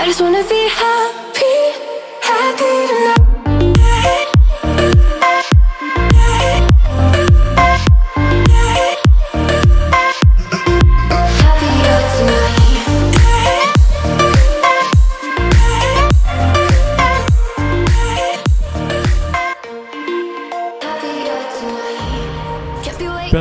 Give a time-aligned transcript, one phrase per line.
[0.00, 1.19] I just wanna be happy,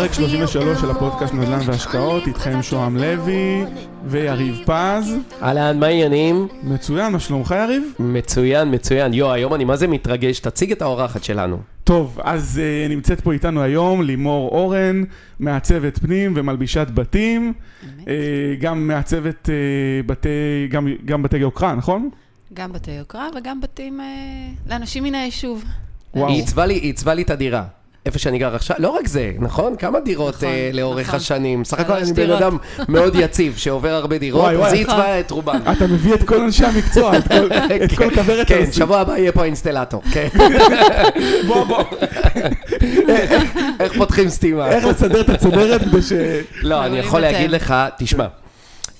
[0.09, 3.63] פרק 33 של הפודקאסט נדל"ן והשקעות, איתכם שוהם לוי
[4.05, 5.15] ויריב פז.
[5.41, 6.47] אהלן, מה העניינים?
[6.63, 7.83] מצוין, מה שלומך יריב?
[7.99, 9.13] מצוין, מצוין.
[9.13, 11.57] יו, היום אני מה זה מתרגש, תציג את האורחת שלנו.
[11.83, 15.03] טוב, אז uh, נמצאת פה איתנו היום לימור אורן,
[15.39, 17.53] מעצבת פנים ומלבישת בתים,
[17.83, 18.07] uh,
[18.59, 20.29] גם מעצבת uh, בתי,
[20.69, 22.09] גם, גם בתי יוקרה, נכון?
[22.53, 24.05] גם בתי יוקרה וגם בתים אה,
[24.69, 25.63] לאנשים מן היישוב.
[26.15, 26.27] וואו.
[26.27, 27.63] היא עיצבה לי, לי את הדירה.
[28.05, 29.75] איפה שאני גר עכשיו, לא רק זה, נכון?
[29.75, 31.15] כמה דירות נכון, אה, לאורך נכון.
[31.15, 31.63] השנים.
[31.63, 32.31] סך הכל אני בן.
[32.31, 32.57] אדם
[32.89, 34.67] מאוד יציב, שעובר הרבה דירות, וואי, וואי.
[34.67, 35.59] אז היא עיצבה את רובן.
[35.71, 37.49] אתה מביא את כל אנשי המקצוע, את כל,
[37.85, 38.73] את כל כוורת כן, הנושאים.
[38.73, 40.27] שבוע הבא יהיה פה האינסטלטור, כן.
[41.47, 41.83] בוא, בוא,
[43.79, 44.69] איך פותחים סתימה?
[44.69, 46.11] איך לסדר את הצוברת כדי ש...
[46.61, 47.19] לא, אני יכול.
[47.19, 48.27] להגיד לך, תשמע,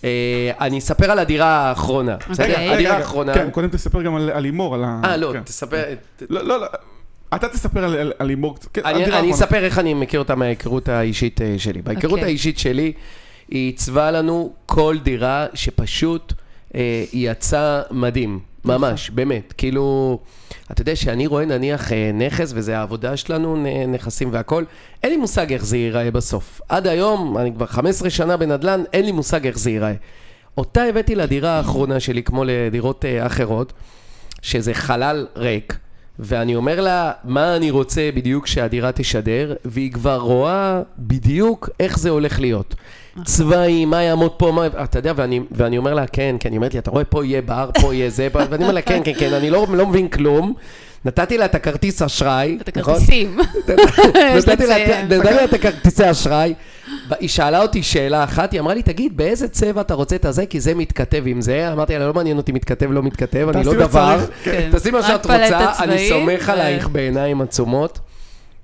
[0.04, 2.50] אה, אני אספר על הדירה האחרונה, בסדר?
[2.50, 2.73] אוקיי.
[2.73, 3.34] הדירה האחרונה...
[3.34, 5.02] כן, קודם תספר גם על על לימור, על ה...
[5.06, 5.44] אה, לא, כן.
[5.44, 5.84] תספר...
[6.30, 6.68] לא, לא, לא.
[7.36, 8.68] אתה תספר על- על על לימור קצת.
[8.74, 9.32] כן, אני.
[9.32, 11.82] אספר איך אני מכיר אותה מההיכרות האישית אה, שלי.
[11.82, 12.26] בהיכרות אוקיי.
[12.26, 12.92] האישית שלי,
[13.50, 16.34] היא עיצבה לנו כל דירה שפשוט
[16.76, 18.40] אה, יצא מדהים.
[18.66, 19.54] ממש, באמת.
[19.58, 20.20] כאילו,
[20.72, 24.64] אתה יודע שאני רואה נניח אה, נכס, וזה העבודה שלנו, נ- נכסים והכל,
[25.04, 26.62] אין לי מושג איך זה ייראה בסוף.
[26.70, 29.94] עד היום, אני כבר 15 שנה בנדל"ן, אין לי מושג איך זה ייראה.
[30.58, 33.74] אותה הבאתי לדירה האחרונה שלי, כמו לדירות אה, אחרות,
[34.42, 35.78] שזה חלל ריק,
[36.20, 42.09] ואני אומר לה, מה אני רוצה בדיוק שהדירה תשדר, והיא כבר רואה בדיוק איך זה
[42.09, 42.76] הולך להיות.
[43.26, 44.68] צבעים, מה יעמוד פה, מה...
[44.84, 47.42] אתה יודע, ואני, ואני אומר לה, כן, כן, היא אומרת לי, אתה רואה, פה יהיה
[47.42, 50.54] בר, פה יהיה זה, ואני אומר לה, כן, כן, כן, אני לא, לא מבין כלום.
[51.06, 52.94] נתתי לה את הכרטיס אשראי, את נכון?
[52.94, 53.38] הכרטיסים.
[54.38, 56.54] יש נתתי לה- את הכרטיסי אשראי.
[57.20, 60.45] היא שאלה אותי שאלה אחת, היא אמרה לי, תגיד, באיזה צבע אתה רוצה את הזה?
[60.45, 61.72] כי זה מתכתב עם זה.
[61.73, 64.17] אמרתי לה, לא מעניין אותי מתכתב, לא מתכתב, אני לא דבר.
[64.44, 64.70] כן.
[64.72, 68.00] תעשי מה רק שאת רוצה, אני סומך ו- עלייך בעיניים עצומות.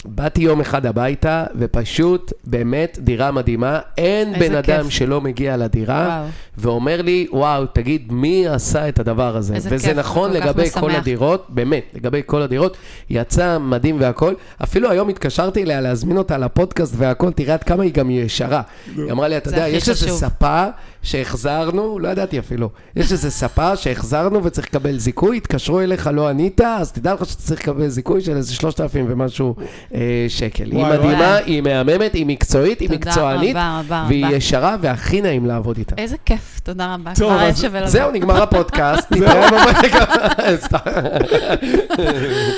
[0.05, 3.79] באתי יום אחד הביתה, ופשוט, באמת, דירה מדהימה.
[3.97, 4.69] אין בן כיף.
[4.75, 6.29] אדם שלא מגיע לדירה, וואו.
[6.57, 9.53] ואומר לי, וואו, תגיד, מי עשה את הדבר הזה?
[9.61, 10.95] וזה כיף, נכון כל לגבי כל משמח.
[10.99, 12.77] הדירות, באמת, לגבי כל הדירות,
[13.09, 14.33] יצא מדהים והכל.
[14.63, 18.61] אפילו היום התקשרתי אליה להזמין אותה לפודקאסט והכל, תראה עד כמה היא גם ישרה.
[18.95, 20.09] היא אמרה לי, אתה יודע, יש איזה.
[20.09, 20.65] ספה
[21.05, 26.61] שהחזרנו, לא ידעתי אפילו, יש איזה ספה שהחזרנו וצריך לקבל זיכוי, התקשרו אליך, לא ענית,
[26.61, 29.55] אז תדע לך שאתה צריך לקבל זיכוי של איזה 3,000 ומשהו
[29.95, 30.63] אה, שקל.
[30.71, 31.41] היא וואי, מדהימה, וואי.
[31.45, 34.35] היא מהממת, היא מקצועית, היא מקצוענית, רבה, רבה, והיא רבה.
[34.35, 35.95] ישרה והכי נעים לעבוד איתה.
[35.97, 37.11] איזה כיף, תודה רבה.
[37.15, 37.89] טוב, כבר אז- שווה לבוא.
[37.91, 40.57] זהו, נגמר הפודקאסט, נתראה.
[40.65, 40.77] סתם.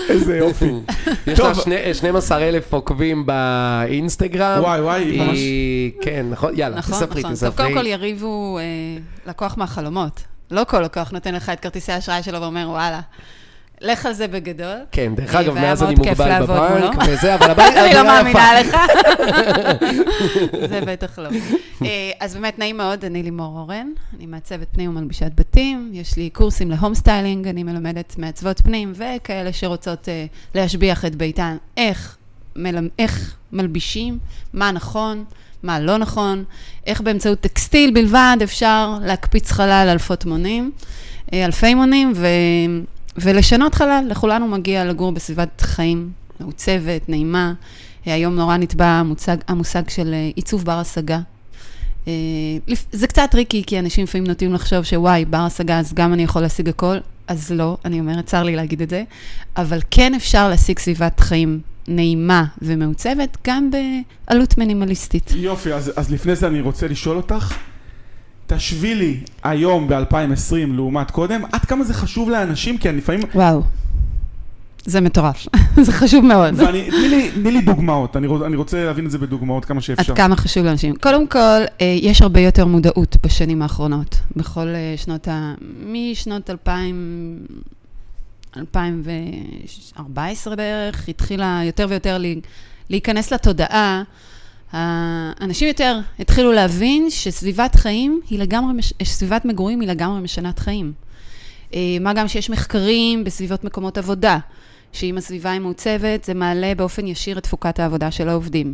[0.10, 0.72] איזה יופי.
[1.28, 1.64] יש לה טוב.
[1.64, 4.60] שני- 12,000 עוקבים באינסטגרם.
[4.64, 5.38] וואי, וואי, ממש...
[5.38, 5.92] היא...
[6.02, 7.36] כן, נכון, יאללה, נכון, תספרי, נכון.
[7.36, 7.66] טוב, תספרי.
[7.66, 8.64] קודם כל יריב הוא אה,
[9.26, 10.24] לקוח מהחלומות.
[10.52, 13.02] לא כל לקוח נותן לך את כרטיסי האשראי שלו ואומר, וואלה,
[13.82, 14.78] לך על זה בגדול.
[14.92, 16.96] כן, דרך אגב, מאז אני מוגבל בבנק.
[17.08, 18.60] וזה, אבל הבית, אני לא מאמינה.
[18.60, 18.78] לך.
[20.70, 21.30] זה בטח לא.
[21.82, 23.88] אה, אז באמת, נעים מאוד, אני לימור אורן,
[24.18, 28.94] אני מעצבת פנים ומלבישת בתים, יש לי קורסים ל home styling, אני מלמדת מעצבות פנים,
[28.96, 30.26] וכאלה שרוצות אה,
[30.56, 32.18] להשביח את ביתן, איך,
[32.56, 32.90] מל...
[33.00, 34.20] איך מלבישים,
[34.54, 35.26] מה נכון,
[35.64, 36.44] מה לא נכון,
[36.88, 40.72] איך באמצעות טקסטיל בלבד אפשר להקפיץ חלל אלפות מונים,
[41.34, 42.28] אה, אלפי מונים, ו...
[43.18, 44.06] ולשנות חלל.
[44.10, 46.10] לכולנו מגיע לגור בסביבת חיים
[46.40, 47.54] מעוצבת, נעימה.
[48.08, 51.20] אה, היום נורא נטבע המושג, המושג של אה, עיצוב בר השגה.
[52.68, 56.24] לפ- זה קצת טריקי, כי אנשים לפעמים נוטים לחשוב שוואי, בר השגה, אז גם אני
[56.24, 56.98] יכול להשיג הכל.
[57.28, 59.04] אז לא, אני אומרת, צר לי להגיד את זה.
[59.58, 65.32] אבל כן אפשר להשיג סביבת חיים נעימה ומעוצבת, גם בעלות מינימליסטית.
[65.36, 67.54] יופי, אז, אז לפני זה אני רוצה לשאול אותך,
[68.48, 73.64] תשווי לי היום ב-2020 לעומת קודם, עד כמה זה חשוב לאנשים, כי אני לפעמים, וואו.
[74.86, 75.48] זה מטורף,
[75.86, 76.54] זה חשוב מאוד.
[76.58, 79.82] ואני, תני לי, תני לי דוגמאות, אני, רוצ, אני רוצה להבין את זה בדוגמאות כמה
[79.82, 80.12] שאפשר.
[80.12, 80.96] עד כמה חשוב לאנשים.
[80.96, 81.40] קודם כל,
[81.82, 84.20] אה, יש הרבה יותר מודעות בשנים האחרונות.
[84.36, 85.54] בכל אה, שנות ה...
[85.86, 87.40] משנות 2000...
[88.58, 92.18] 2014 בערך, התחילה יותר ויותר
[92.90, 94.04] להיכנס לתודעה.
[94.72, 100.94] האנשים יותר התחילו להבין שסביבת חיים היא לגמרי, סביבת מגורים היא לגמרי משנת חיים.
[101.74, 104.38] אה, מה גם שיש מחקרים בסביבות מקומות עבודה,
[104.94, 108.74] שאם הסביבה היא מעוצבת, זה מעלה באופן ישיר את תפוקת העבודה של העובדים.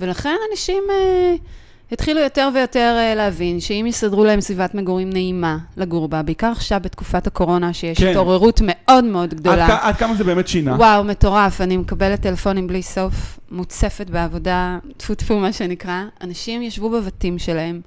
[0.00, 1.34] ולכן אנשים אה,
[1.92, 6.80] התחילו יותר ויותר אה, להבין שאם יסדרו להם סביבת מגורים נעימה לגור בה, בעיקר עכשיו
[6.82, 8.06] בתקופת הקורונה, שיש כן.
[8.10, 9.66] התעוררות מאוד מאוד עד, גדולה.
[9.66, 10.74] כ- עד כמה זה באמת שינה?
[10.74, 16.02] וואו, מטורף, אני מקבלת טלפונים בלי סוף, מוצפת בעבודה, טפו טפו מה שנקרא.
[16.20, 17.80] אנשים ישבו בבתים שלהם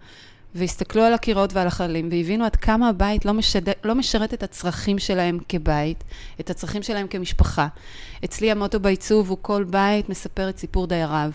[0.55, 3.61] והסתכלו על הקירות ועל החללים והבינו עד כמה הבית לא, משד...
[3.83, 6.03] לא משרת את הצרכים שלהם כבית,
[6.39, 7.67] את הצרכים שלהם כמשפחה.
[8.25, 11.31] אצלי המוטו בעיצוב הוא כל בית מספר את סיפור דייריו.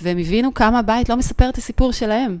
[0.00, 2.38] והם הבינו כמה הבית לא מספר את הסיפור שלהם.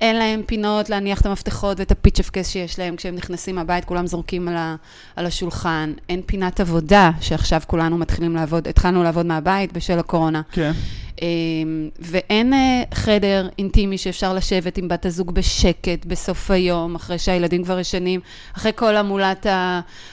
[0.00, 4.06] אין להם פינות להניח את המפתחות ואת הפיצ'ף קס שיש להם כשהם נכנסים מהבית, כולם
[4.06, 4.76] זורקים על, ה,
[5.16, 5.92] על השולחן.
[6.08, 10.42] אין פינת עבודה, שעכשיו כולנו מתחילים לעבוד, התחלנו לעבוד מהבית בשל הקורונה.
[10.52, 10.72] כן.
[11.22, 11.26] אמ,
[11.98, 17.78] ואין אה, חדר אינטימי שאפשר לשבת עם בת הזוג בשקט בסוף היום, אחרי שהילדים כבר
[17.78, 18.20] ישנים,
[18.56, 19.46] אחרי כל המולת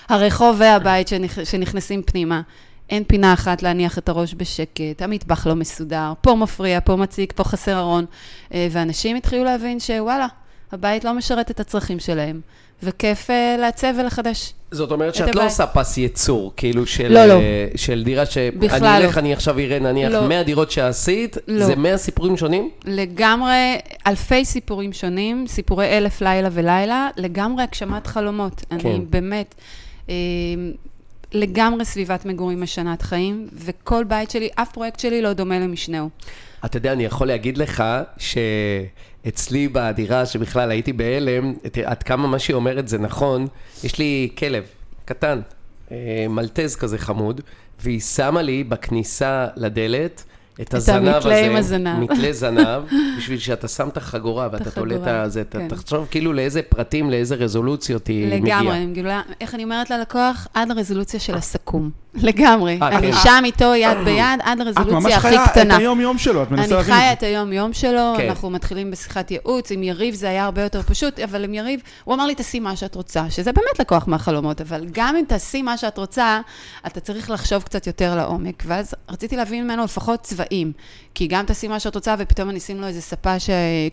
[0.10, 2.42] הרחוב והבית שנכ- שנכנסים פנימה.
[2.90, 7.44] אין פינה אחת להניח את הראש בשקט, המטבח לא מסודר, פה מפריע, פה מציק, פה
[7.44, 8.06] חסר ארון.
[8.54, 10.28] אה, ואנשים התחילו להבין שוואלה,
[10.72, 12.42] הבית לא משרת את הצרכים שלהם,
[12.84, 14.54] וכיף אה, לעצב ולחדש.
[14.72, 15.46] זאת אומרת את שאת לא.
[15.46, 17.34] עושה פס ייצור, כאילו של, לא, לא.
[17.34, 19.22] אה, של דירה שאני בכלל אלך, לא.
[19.22, 20.28] אני עכשיו אראה נניח לא.
[20.28, 21.66] 100 דירות שעשית, לא.
[21.66, 22.70] זה 100 סיפורים שונים?
[22.86, 28.66] לגמרי, אלפי סיפורים שונים, סיפורי אלף לילה ולילה, לגמרי הגשמת חלומות.
[28.70, 28.76] כן.
[28.80, 29.56] אני באמת,
[31.32, 36.10] לגמרי סביבת מגורים משנת חיים, וכל בית שלי, אף פרויקט שלי לא דומה למשנהו.
[36.66, 37.84] אתה יודע, אני יכול להגיד לך
[38.18, 41.54] שאצלי בדירה, שבכלל הייתי בהלם,
[41.86, 43.48] עד כמה מה שהיא אומרת זה נכון,
[43.84, 44.64] יש לי כלב
[45.06, 45.42] קטן,
[45.92, 47.42] אה, מלטז כזה חמוד,
[47.80, 50.24] והיא שמה לי בכניסה לדלת
[50.62, 52.00] את הזנב הזה, עם הזנב.
[52.00, 52.84] מתלה זנב,
[53.18, 55.68] בשביל שאתה שם את החגורה ואתה תולה את הזה, אתה כן.
[55.68, 58.64] תחשוב כאילו לאיזה פרטים, לאיזה רזולוציות היא מגיעה.
[58.64, 59.12] לגמרי,
[59.42, 60.48] איך אני אומרת ללקוח?
[60.54, 61.90] עד לרזולוציה של הסכו"ם.
[62.18, 62.80] לגמרי.
[62.82, 63.18] אה, אני כן.
[63.24, 65.78] שם איתו יד ביד, עד את ממש לרזולוציה הכי חיה את קטנה.
[65.78, 68.30] היום-יום שלו, את מנסה אני להבין חיה את את היום-יום שלו, כן.
[68.30, 72.16] אנחנו מתחילים בשיחת ייעוץ, עם יריב זה היה הרבה יותר פשוט, אבל עם יריב, הוא
[72.16, 75.78] אמר לי, תעשי מה שאת רוצה, שזה באמת לקוח מהחלומות, אבל גם אם תעשי מה
[75.78, 76.40] שאת רוצה,
[76.88, 80.72] אתה צריך לחשוב קצת יותר לעומק, ואז רציתי להבין ממנו לפחות צבעים,
[81.14, 83.40] כי גם תעשי מה שאת רוצה, ופתאום אני אשים לו איזה ספה.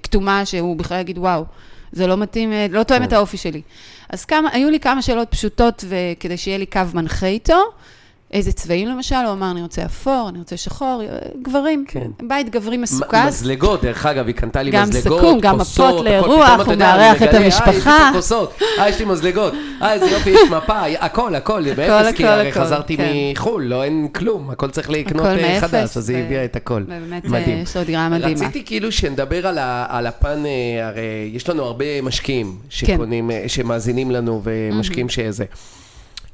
[0.03, 1.44] כתומה, שהוא בכלל יגיד, וואו,
[1.93, 3.62] זה לא מתאים, אה, לא תואם את האופי שלי.
[4.09, 7.59] אז כמה, היו לי כמה שאלות פשוטות, וכדי שיהיה לי קו מנחה איתו,
[8.35, 12.11] איזה צבעים למשל, הוא אמר, אני רוצה אפור, אני רוצה שחור, אה, גברים, כן.
[12.23, 13.27] בית גברי מסוכס.
[13.27, 16.11] מזלגות, דרך אגב, היא קנתה לי גם מזלגות, סכו"ם, גם כוסות, מפות הכל.
[16.11, 19.53] לאירוח, הוא מארח את מגלה, אה, יש לי המשפחה." פה כוסות, אה, יש לי מזלגות,
[19.83, 23.13] אה, איזה יופי, יש מפה, הכל, הכל, באפס, כי הכל, הרי הכל, חזרתי כן.
[23.33, 26.57] מחו"ל, לא, אין כלום, הכל צריך לקנות הכל אה, מאפס, חדש, אז היא הביאה את
[26.57, 26.83] הכל.
[26.83, 27.53] ובאמת, אה.
[27.63, 28.41] יש לו דירה מדהימה.
[28.41, 29.59] רציתי כאילו שנדבר על,
[29.89, 30.43] על הפן,
[30.83, 33.37] הרי יש לנו הרבה משקיעים שקונים, כן.
[33.43, 35.45] אה, שמאזינים לנו ומשקיעים שזה.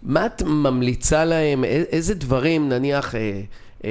[0.02, 3.91] מה את ממליצה להם, איזה דברים נניח אה, אה,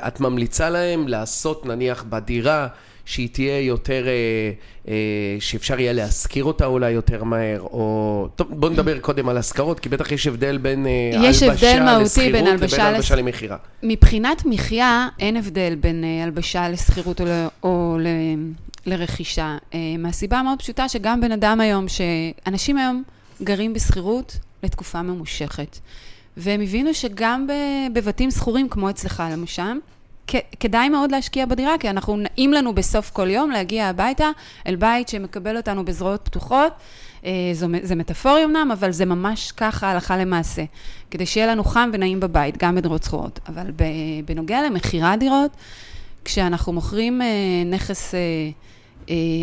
[0.00, 2.66] אה, את ממליצה להם לעשות נניח בדירה
[3.04, 4.12] שהיא תהיה יותר, אה,
[4.88, 4.94] אה,
[5.40, 8.28] שאפשר יהיה להשכיר אותה אולי יותר מהר, או...
[8.36, 10.90] טוב, בוא נדבר קודם על השכרות, כי בטח יש הבדל בין אה,
[11.22, 13.56] יש הלבשה הבדל לשכירות בין לבין הלבשה הלבשה לס- למכירה.
[13.82, 18.52] מבחינת מחיה, אין הבדל בין אה, הלבשה לשכירות או, ל- או ל-
[18.90, 19.56] לרכישה.
[19.74, 23.02] אה, מהסיבה המאוד פשוטה שגם בן אדם היום, שאנשים היום
[23.42, 25.78] גרים בשכירות לתקופה ממושכת.
[26.36, 27.46] והם הבינו שגם
[27.92, 29.78] בבתים שכורים, כמו אצלך למשל,
[30.60, 34.30] כדאי מאוד להשקיע בדירה, כי אנחנו, נעים לנו בסוף כל יום להגיע הביתה
[34.66, 36.72] אל בית שמקבל אותנו בזרועות פתוחות.
[37.24, 40.64] אה, זו, זה מטאפורי אמנם, אבל זה ממש ככה הלכה למעשה.
[41.10, 43.40] כדי שיהיה לנו חם ונעים בבית, גם בדירות שכורות.
[43.48, 43.66] אבל
[44.24, 45.50] בנוגע למכירת דירות,
[46.24, 47.26] כשאנחנו מוכרים אה,
[47.66, 48.20] נכס, אה,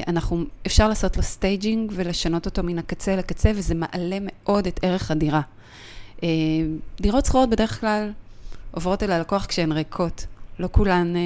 [0.08, 5.12] אנחנו, אפשר לעשות לו staging ולשנות אותו מן הקצה לקצה, וזה מעלה מאוד את ערך
[5.12, 5.42] הדירה.
[6.24, 6.30] אה,
[7.02, 8.12] דירות שכורות בדרך כלל
[8.72, 10.26] עוברות אל הלקוח כשהן ריקות.
[10.60, 11.22] לא כולן, אה,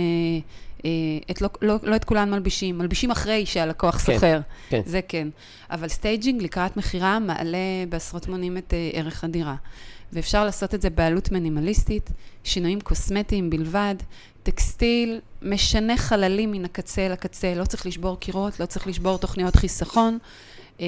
[0.85, 0.89] אה,
[1.31, 4.39] את, לא, לא, לא את כולן מלבישים, מלבישים אחרי שהלקוח כן, סוחר.
[4.69, 4.81] כן.
[4.85, 5.27] זה כן.
[5.71, 7.57] אבל staging לקראת מכירה מעלה
[7.89, 9.55] בעשרות מונים את אה, ערך הדירה.
[10.13, 12.09] ואפשר לעשות את זה בעלות מינימליסטית,
[12.43, 13.95] שינויים קוסמטיים בלבד,
[14.47, 20.17] טקסטיל, משנה חללים מן הקצה לקצה, לא צריך לשבור קירות, לא צריך לשבור תוכניות חיסכון.
[20.81, 20.85] אה,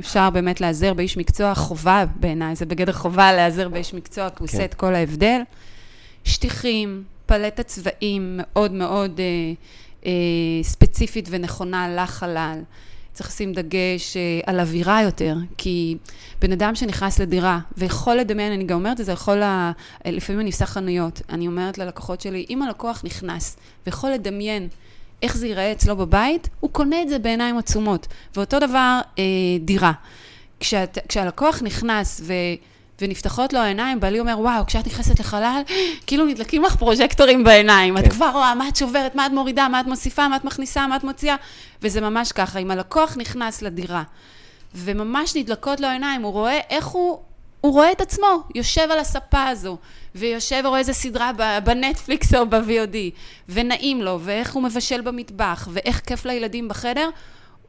[0.00, 4.48] אפשר באמת להיעזר באיש מקצוע, חובה בעיניי, זה בגדר חובה להיעזר באיש מקצוע, כי הוא
[4.48, 4.56] כן.
[4.56, 5.40] עושה את כל ההבדל.
[6.24, 9.24] שטיחים, פלטת צבעים מאוד מאוד אה,
[10.06, 12.58] אה, ספציפית ונכונה לחלל.
[13.16, 15.96] צריך לשים דגש אה, על אווירה יותר, כי
[16.40, 19.72] בן אדם שנכנס לדירה ויכול לדמיין, אני גם אומרת את זה, יכול, ה...
[20.06, 23.56] אה, לפעמים אני עושה חנויות, אני אומרת ללקוחות שלי, אם הלקוח נכנס
[23.86, 24.68] ויכול לדמיין
[25.22, 28.06] איך זה ייראה אצלו בבית, הוא קונה את זה בעיניים עצומות.
[28.36, 29.24] ואותו דבר, אה,
[29.60, 29.92] דירה.
[30.60, 32.32] כשאת, כשהלקוח נכנס ו...
[33.00, 35.62] ונפתחות לו העיניים, בעלי אומר, וואו, כשאת נכנסת לחלל,
[36.06, 37.98] כאילו נדלקים לך פרוז'קטורים בעיניים.
[37.98, 38.10] את כן.
[38.10, 40.96] כבר רואה מה את שוברת, מה את מורידה, מה את מוסיפה, מה את מכניסה, מה
[40.96, 41.36] את מוציאה.
[41.82, 44.02] וזה ממש ככה, אם הלקוח נכנס לדירה,
[44.74, 47.18] וממש נדלקות לו העיניים, הוא רואה איך הוא...
[47.60, 49.76] הוא רואה את עצמו, יושב על הספה הזו,
[50.14, 51.30] ויושב ורואה איזה סדרה
[51.64, 52.96] בנטפליקס או ב-VOD,
[53.48, 57.08] ונעים לו, ואיך הוא מבשל במטבח, ואיך כיף לילדים בחדר,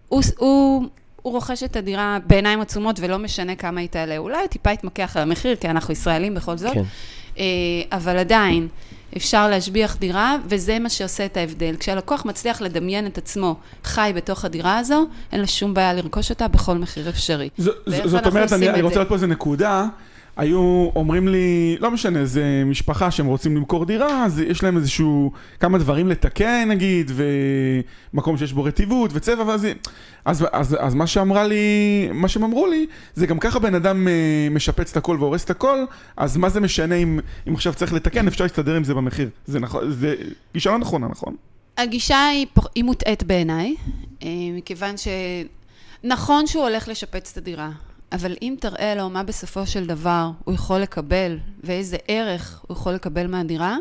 [0.10, 0.84] הוא, הוא,
[1.27, 4.17] הוא רוכש את הדירה בעיניים עצומות, ולא משנה כמה היא תעלה.
[4.17, 6.84] אולי טיפה יתמקח על המחיר, כי אנחנו ישראלים בכל זאת, כן.
[7.38, 7.43] אה,
[7.91, 8.67] אבל עדיין,
[9.17, 11.75] אפשר להשביח דירה, וזה מה שעושה את ההבדל.
[11.79, 16.48] כשהלקוח מצליח לדמיין את עצמו חי בתוך הדירה הזו, אין לו שום בעיה לרכוש אותה
[16.48, 17.50] בכל מחיר אפשרי.
[17.57, 17.69] ז-
[18.05, 18.96] זאת אומרת, אני, אני רוצה?
[18.96, 19.86] להיות פה איזה נקודה.
[20.38, 25.32] היו אומרים לי, לא משנה, זה משפחה שהם רוצים למכור דירה, אז יש להם איזשהו,
[25.60, 27.12] כמה דברים לתקן נגיד,
[28.13, 29.67] ומקום שיש בו רטיבות וצבע, ואז,
[30.25, 34.08] אז, אז, אז מה שאמרה לי, מה שהם אמרו לי, זה גם ככה בן אדם
[34.08, 35.86] אה, משפץ את הכל והורס את הכל,
[36.17, 39.29] אז מה זה משנה אם, אם עכשיו צריך לתקן, אפשר להסתדר עם זה במחיר.
[39.46, 40.15] זה נכון, זה
[40.53, 41.36] גישה לא נכונה, נכון?
[41.77, 43.75] הגישה היא, היא מוטעית בעיניי,
[44.24, 44.96] אה, מכיוון
[46.03, 47.70] שנכון שהוא הולך לשפץ את הדירה,
[48.11, 52.93] אבל אם תראה לו מה בסופו של דבר הוא יכול לקבל, ואיזה ערך הוא יכול
[52.93, 53.77] לקבל מהדירה,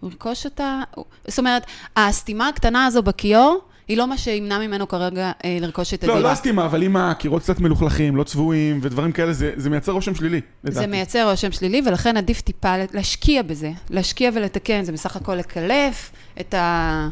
[0.00, 0.82] הוא ירכוש אותה.
[1.26, 6.04] זאת אומרת, הסתימה הקטנה הזו בכיור, היא לא מה שימנע ממנו כרגע אה, לרכוש את
[6.04, 6.28] לא, הדירה.
[6.28, 10.14] לא הסתימה, אבל אם הקירות קצת מלוכלכים, לא צבועים ודברים כאלה, זה, זה מייצר רושם
[10.14, 10.86] שלילי, זה לדעתי.
[10.86, 13.72] מייצר רושם שלילי, ולכן עדיף טיפה להשקיע בזה.
[13.90, 16.10] להשקיע ולתקן, זה בסך הכל לקלף
[16.40, 17.08] את, ה,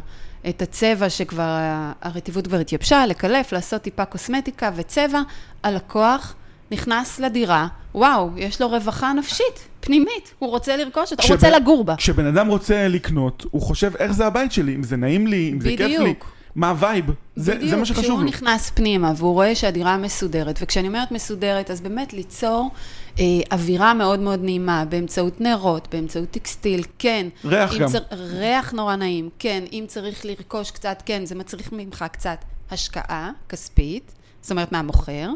[0.49, 1.57] את הצבע שכבר,
[2.01, 5.21] הרטיבות כבר התייבשה, לקלף, לעשות טיפה קוסמטיקה וצבע.
[5.63, 6.35] הלקוח
[6.71, 11.83] נכנס לדירה, וואו, יש לו רווחה נפשית, פנימית, הוא רוצה לרכוש אותה, הוא רוצה לגור
[11.83, 11.95] בה.
[11.95, 15.61] כשבן אדם רוצה לקנות, הוא חושב איך זה הבית שלי, אם זה נעים לי, אם
[15.61, 16.31] זה כיף לי, בדיוק.
[16.55, 18.25] מה ה vibe, זה, זה מה שחשוב כשהוא לו.
[18.25, 22.71] נכנס פנימה והוא רואה שהדירה מסודרת, וכשאני אומרת מסודרת, אז באמת ליצור
[23.19, 27.27] אה, אווירה מאוד מאוד נעימה, באמצעות נרות, באמצעות טקסטיל, כן.
[27.45, 27.89] ריח גם.
[27.89, 27.99] צר...
[28.11, 29.63] ריח נורא נעים, כן.
[29.71, 32.37] אם צריך לרכוש קצת, כן, זה מצריך ממך קצת
[32.71, 34.11] השקעה כספית.
[34.41, 35.29] זאת אומרת מהמוכר,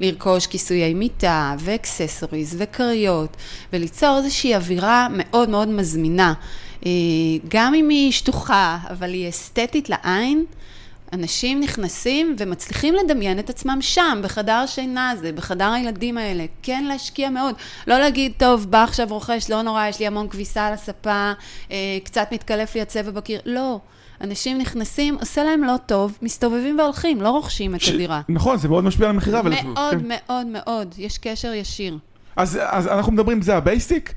[0.00, 3.36] לרכוש כיסויי מיטה ואקססוריז וכריות,
[3.72, 6.34] וליצור איזושהי אווירה מאוד מאוד מזמינה.
[6.86, 6.90] אה,
[7.48, 10.44] גם אם היא שטוחה, אבל היא אסתטית לעין,
[11.12, 16.44] אנשים נכנסים ומצליחים לדמיין את עצמם שם, בחדר השינה הזה, בחדר הילדים האלה.
[16.62, 17.54] כן להשקיע מאוד.
[17.86, 21.32] לא להגיד, טוב, בא עכשיו רוכש, לא נורא, יש לי המון כביסה על הספה,
[21.70, 23.40] אה, קצת מתקלף לי הצבע בקיר.
[23.44, 23.78] לא.
[24.20, 28.20] אנשים נכנסים, עושה להם לא טוב, מסתובבים והולכים, לא רוכשים את ש- הדירה.
[28.28, 29.40] נכון, זה מאוד משפיע על המכירה.
[29.40, 29.98] אבל- מאוד כן.
[30.08, 31.98] מאוד מאוד, יש קשר ישיר.
[32.36, 34.12] אז, אז אנחנו מדברים, זה ה basic,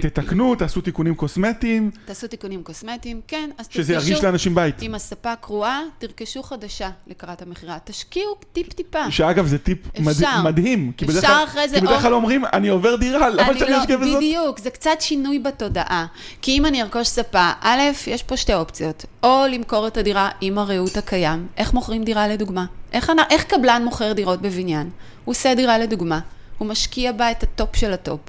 [0.00, 4.82] תתקנו, תעשו תיקונים קוסמטיים, תעשו תיקונים קוסמטיים, כן, אז שזה ירגיש לאנשים בית.
[4.82, 7.78] אם הספה קרועה, תרכשו חדשה לקראת המכירה.
[7.84, 9.10] תשקיעו טיפ-טיפה.
[9.10, 9.78] שאגב, זה טיפ.
[10.08, 10.42] אפשר.
[10.44, 10.92] מדהים.
[10.96, 13.70] כי בדרך אפשר אחרי זה כי בדרך כלל אומרים, אני עובר דירה, למה אני שאני
[13.70, 14.16] לא, אשקיע בזאת?
[14.16, 16.06] בדיוק, זה קצת שינוי בתודעה.
[16.42, 19.04] כי אם אני ארכוש ספה, א', יש פה שתי אופציות.
[19.22, 21.46] או למכור את הדירה עם הריהוט הקיים.
[21.56, 22.66] איך מוכרים דירה לדוגמה?
[22.92, 24.90] איך, אנ- איך קבלן מוכר דירות בבניין?
[25.24, 26.20] הוא עושה דירה לדוגמה.
[26.58, 28.20] הוא משקיע בה את הטופ של הטופ.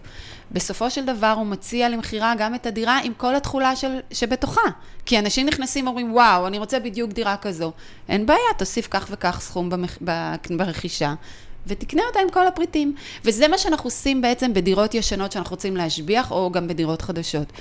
[0.52, 4.62] בסופו של דבר הוא מציע למכירה גם את הדירה עם כל התכולה של, שבתוכה.
[5.06, 7.72] כי אנשים נכנסים ואומרים, וואו, אני רוצה בדיוק דירה כזו.
[8.10, 9.98] אין בעיה, תוסיף כך וכך סכום במח...
[10.50, 11.14] ברכישה.
[11.68, 12.96] ותקנה אותה עם כל הפריטים.
[13.26, 17.54] וזה מה שאנחנו עושים בעצם בדירות ישנות שאנחנו רוצים להשביח, או גם בדירות חדשות.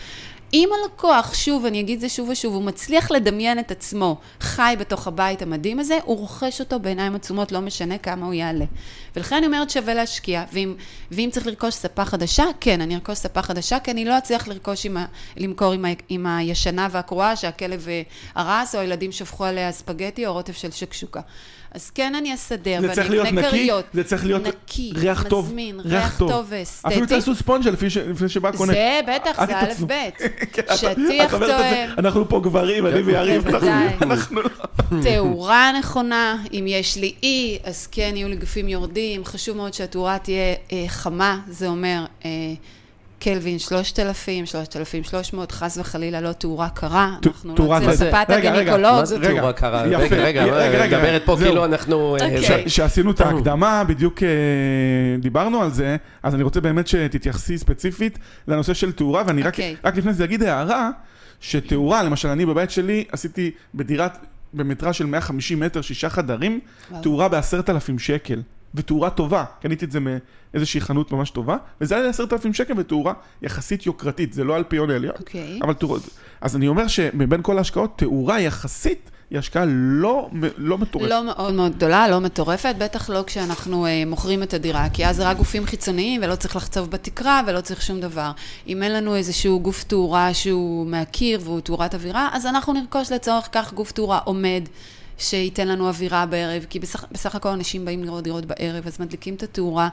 [0.55, 5.07] אם הלקוח, שוב, אני אגיד זה שוב ושוב, הוא מצליח לדמיין את עצמו חי בתוך
[5.07, 8.65] הבית המדהים הזה, הוא רוכש אותו בעיניים עצומות, לא משנה כמה הוא יעלה.
[9.17, 10.75] ולכן אני אומרת שווה להשקיע, ואם,
[11.11, 14.87] ואם צריך לרכוש ספה חדשה, כן, אני ארכוש ספה חדשה, כי אני לא אצליח לרכוש
[14.87, 18.03] עם ה, למכור עם, ה, עם הישנה והקרועה, שהכלב אה,
[18.35, 21.21] הרס, או הילדים שפכו עליה ספגטי או רוטב של שקשוקה.
[21.75, 23.85] אז כן, אני אסדר, זה צריך ואני להיות אקנה נקי, כריות.
[23.93, 26.47] זה צריך להיות נקי, ריח טוב, מזמין, ריח ריח טוב.
[26.49, 26.89] ואסתטי.
[26.89, 28.73] אפילו תעשו ספונג'ה לפני לפני שבא קונה.
[28.73, 29.85] זה בטח, זה א'.
[29.87, 29.93] ב'.
[30.53, 31.91] כן, שטיח תואם.
[31.99, 33.49] אנחנו פה גברים, אני ויריב,
[34.03, 34.49] אנחנו- לא...
[35.03, 39.25] תאורה נכונה, אם יש לי אי, אז כן יהיו לי גופים יורדים.
[39.25, 42.31] חשוב מאוד שהתאורה תהיה אה, חמה, זה אומר אה,
[43.21, 47.11] קלווין 3,000, 3,300, חס וחלילה לא תאורה קרה.
[47.27, 48.81] אנחנו לא זה- אצל ספת הגינקולוג.
[48.83, 49.87] מה זה תאורה קרה?
[49.87, 49.97] יפה.
[50.17, 51.37] רגע, רגע, רגע, רגע, מדברת פה.
[51.41, 52.17] כאילו אנחנו...
[52.21, 52.69] אה, אוקיי.
[52.69, 54.29] שעשינו את ההקדמה, בדיוק אה,
[55.19, 59.77] דיברנו על זה, אז אני רוצה באמת שתתייחסי ספציפית לנושא של תאורה, ואני רק, אוקיי.
[59.85, 60.91] רק לפני זה אגיד הערה,
[61.41, 64.19] שתאורה, למשל אני בבית שלי עשיתי בדירת,
[64.55, 66.61] במטרה של 150 מטר, שישה חדרים.
[67.03, 68.41] תאורה בעשרת אלפים שקל.
[68.75, 72.73] ותאורה טובה, קניתי את זה מאיזושהי חנות ממש טובה, וזה היה לי עשרת אלפים שקל
[72.77, 75.61] ותאורה יחסית יוקרתית, זה לא אלפיון עליון, אוקיי.
[75.63, 75.99] אבל תאורה,
[76.41, 81.11] אז אני אומר שמבין כל ההשקעות, תאורה יחסית היא השקעה לא, לא מטורפת.
[81.11, 85.17] לא מאוד מאוד גדולה, לא מטורפת, בטח לא כשאנחנו אה, מוכרים את הדירה, כי אז
[85.17, 88.31] זה רק גופים חיצוניים ולא צריך לחצוב בתקרה ולא צריך שום דבר.
[88.67, 93.49] אם אין לנו איזשהו גוף תאורה שהוא מהקיר והוא תאורת אווירה, אז אנחנו נרכוש לצורך
[93.53, 94.63] כך גוף תאורה עומד.
[95.19, 99.35] שייתן לנו אווירה בערב, כי בסך, בסך הכל אנשים באים לראות דירות בערב, אז מדליקים
[99.35, 99.89] את התאורה,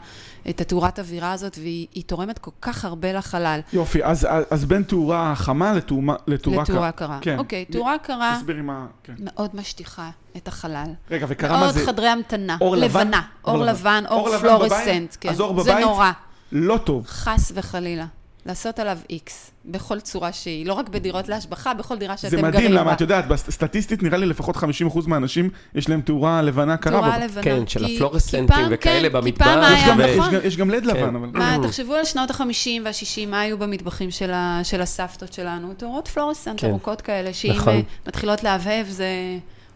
[0.50, 3.60] את התאורת אווירה הזאת, והיא היא תורמת כל כך הרבה לחלל.
[3.74, 7.20] יופי, אז, אז, אז בין תאורה חמה לתאומה- לתאורה לתאורה קרה.
[7.22, 7.38] כן.
[7.40, 8.86] אוקיי, תאורה קרה תסבירי מה...
[9.04, 9.14] כן.
[9.20, 10.90] מאוד משטיחה את החלל.
[11.12, 11.86] רגע, וקרה מה מאוד זה?
[11.86, 12.58] חדרי המתנה.
[12.62, 12.86] אור לבן?
[13.08, 13.22] לבנה.
[13.46, 15.16] אור לבן, אור לבן פלורסנט?
[15.22, 15.30] כן.
[15.30, 15.86] אז אור זה בבית?
[15.86, 16.12] נורא.
[16.52, 17.06] לא טוב.
[17.08, 18.06] חס וחלילה.
[18.46, 20.66] לעשות עליו איקס, בכל צורה שהיא.
[20.66, 22.58] לא רק בדירות להשבחה, בכל דירה שאתם זה גרים בה.
[22.58, 24.62] מדהים, למה את יודעת, סטטיסטית נראה לי לפחות 50%
[25.08, 27.02] מהאנשים יש להם תאורה לבנה קרה.
[27.02, 27.18] תאורה.
[27.18, 27.44] לבנה.
[27.44, 30.34] כן, של הפלורסנטים וכאלה כן, במטבח, יש גם- נכון.
[30.44, 31.16] יש גם לד לבן, כן.
[31.16, 31.28] אבל...
[31.34, 32.42] מה, תחשבו על שנות ה-50
[32.86, 34.32] וה-60, מה היו במטבחים של,
[34.82, 35.74] הסבתות שלנו?
[35.74, 36.70] תאורות פלורסנט כן.
[36.70, 37.74] ארוכות כאלה, שאם נכון.
[37.74, 39.08] אה, מתחילות להבהב זה...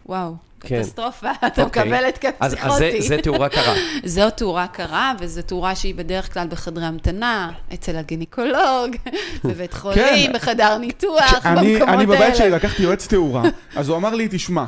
[0.06, 0.49] וואו.
[0.60, 1.82] קטסטרופה, אתה אוקיי.
[1.82, 3.02] מקבל התקף אז, אז זה, פסיכוטי.
[3.02, 3.74] זה תאורה קרה.
[4.04, 8.96] זו תאורה קרה, וזו תאורה שהיא בדרך כלל בחדרי המתנה, אצל הגינקולוג,
[9.44, 12.34] בבית חולים, בחדר ניתוח, אני, במקומות אני בבית האלה.
[12.34, 13.42] שלי לקחתי יועץ תאורה,
[13.76, 14.64] אז הוא אמר לי, תשמע,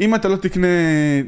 [0.00, 0.66] אם אתה לא תקנה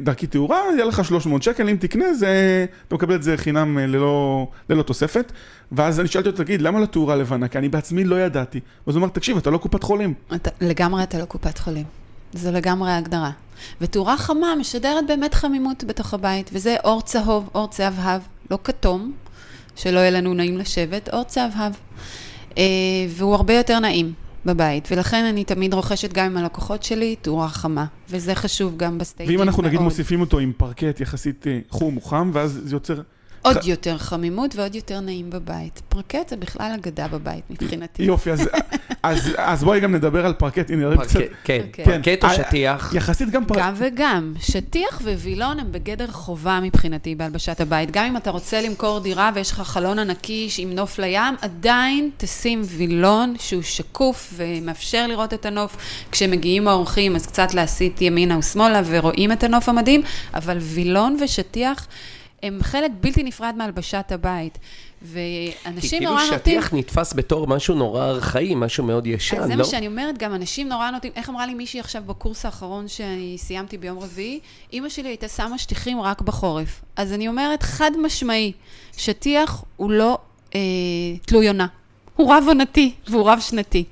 [0.03, 3.87] דרכי תאורה, יהיה לך 300 שקל, אם תקנה, זה, אתה מקבל את זה חינם אה,
[3.87, 5.33] ללא, ללא תוספת.
[5.73, 7.49] ואז אני שאלתי אותו, תגיד, למה לא תאורה לבנה?
[7.49, 8.61] כי אני בעצמי לא ידעתי.
[8.87, 10.15] אז הוא אמר, תקשיב, אתה לא קופת חולים.
[10.35, 11.85] אתה, לגמרי אתה לא קופת חולים.
[12.33, 13.31] זו לגמרי ההגדרה.
[13.81, 19.13] ותאורה חמה משדרת באמת חמימות בתוך הבית, וזה אור צהוב, אור צהבהב, לא כתום,
[19.77, 21.73] שלא יהיה לנו נעים לשבת, אור צהבהב.
[22.59, 22.65] אה,
[23.09, 24.13] והוא הרבה יותר נעים
[24.47, 29.04] בבית, ולכן אני תמיד רוכשת גם עם הלקוחות שלי תאורה חמה, וזה חשוב גם ב
[29.04, 29.85] staging ואם אנחנו נגיד מאוד.
[29.85, 33.01] מוסיפים אותו עם פרקט יחסית אה, חום או חם, ואז זה יוצר...
[33.47, 35.83] עוד ח- יותר חמימות ועוד יותר נעים בבית.
[35.89, 38.03] פרקט זה בכלל אגדה בבית מבחינתי.
[38.03, 38.49] יופי, אז,
[39.03, 41.13] אז, אז בואי גם נדבר על פרקט, הנה, נראה קצת...
[41.17, 41.85] פרקט, כן, אוקיי.
[41.85, 42.93] פרקט או אה, שטיח?
[42.95, 43.61] יחסית גם פרקט.
[43.61, 44.35] גם וגם.
[44.41, 47.91] שטיח ווילון הם בגדר חובה מבחינתי בהלבשת הבית.
[47.91, 52.63] גם אם אתה רוצה למכור דירה ויש לך חלון ענקי עם נוף לים, עדיין תשים
[52.65, 55.77] וילון שהוא שקוף ומאפשר לראות את הנוף.
[56.13, 60.03] כשמגיעים האורחים, אז קצת להסיט ימינה ושמאלה ורואים את הנוף המדהים,
[60.35, 61.87] אבל וילון ושטיח
[62.47, 64.59] הם חלק בלתי נפרד מהלבשת הבית.
[65.01, 65.07] כי
[65.65, 66.39] ואנשים כאילו נורא נוטים...
[66.39, 69.57] שטיח נתפס בתור משהו נורא ארכאי, משהו מאוד ישן, אז זה לא?
[69.57, 73.35] מה שאני אומרת, גם אנשים נורא נוטים, איך אמרה לי מישהי עכשיו בקורס האחרון שאני
[73.39, 74.41] סיימתי ביום רביעי?
[74.73, 76.83] אימא שלי הייתה שמה שטיחים רק בחורף.
[76.97, 78.53] אז אני אומרת, חד משמעי,
[78.97, 80.19] שטיח הוא לא
[80.55, 80.61] אה,
[81.27, 81.67] תלוי עונה.
[82.17, 83.85] הוא רב עונתי והוא רב שנתי.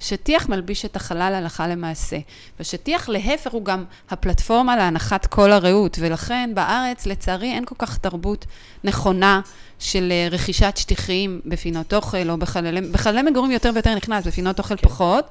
[0.00, 2.18] שטיח מלביש את החלל הלכה למעשה.
[2.60, 8.44] ושטיח להפך הוא גם הפלטפורמה להנחת כל הרעות, ולכן בארץ לצערי אין כל כך תרבות
[8.84, 9.40] נכונה
[9.78, 14.76] של אה, רכישת שטיחים בפינות אוכל או בחללי, בחללי מגורים יותר ויותר נכנס, בפינות אוכל
[14.76, 14.88] כן.
[14.88, 15.30] פחות.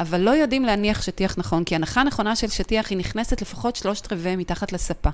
[0.00, 4.12] אבל לא יודעים להניח שטיח נכון, כי הנחה נכונה של שטיח היא נכנסת לפחות שלושת
[4.12, 5.10] רבעי מתחת לספה.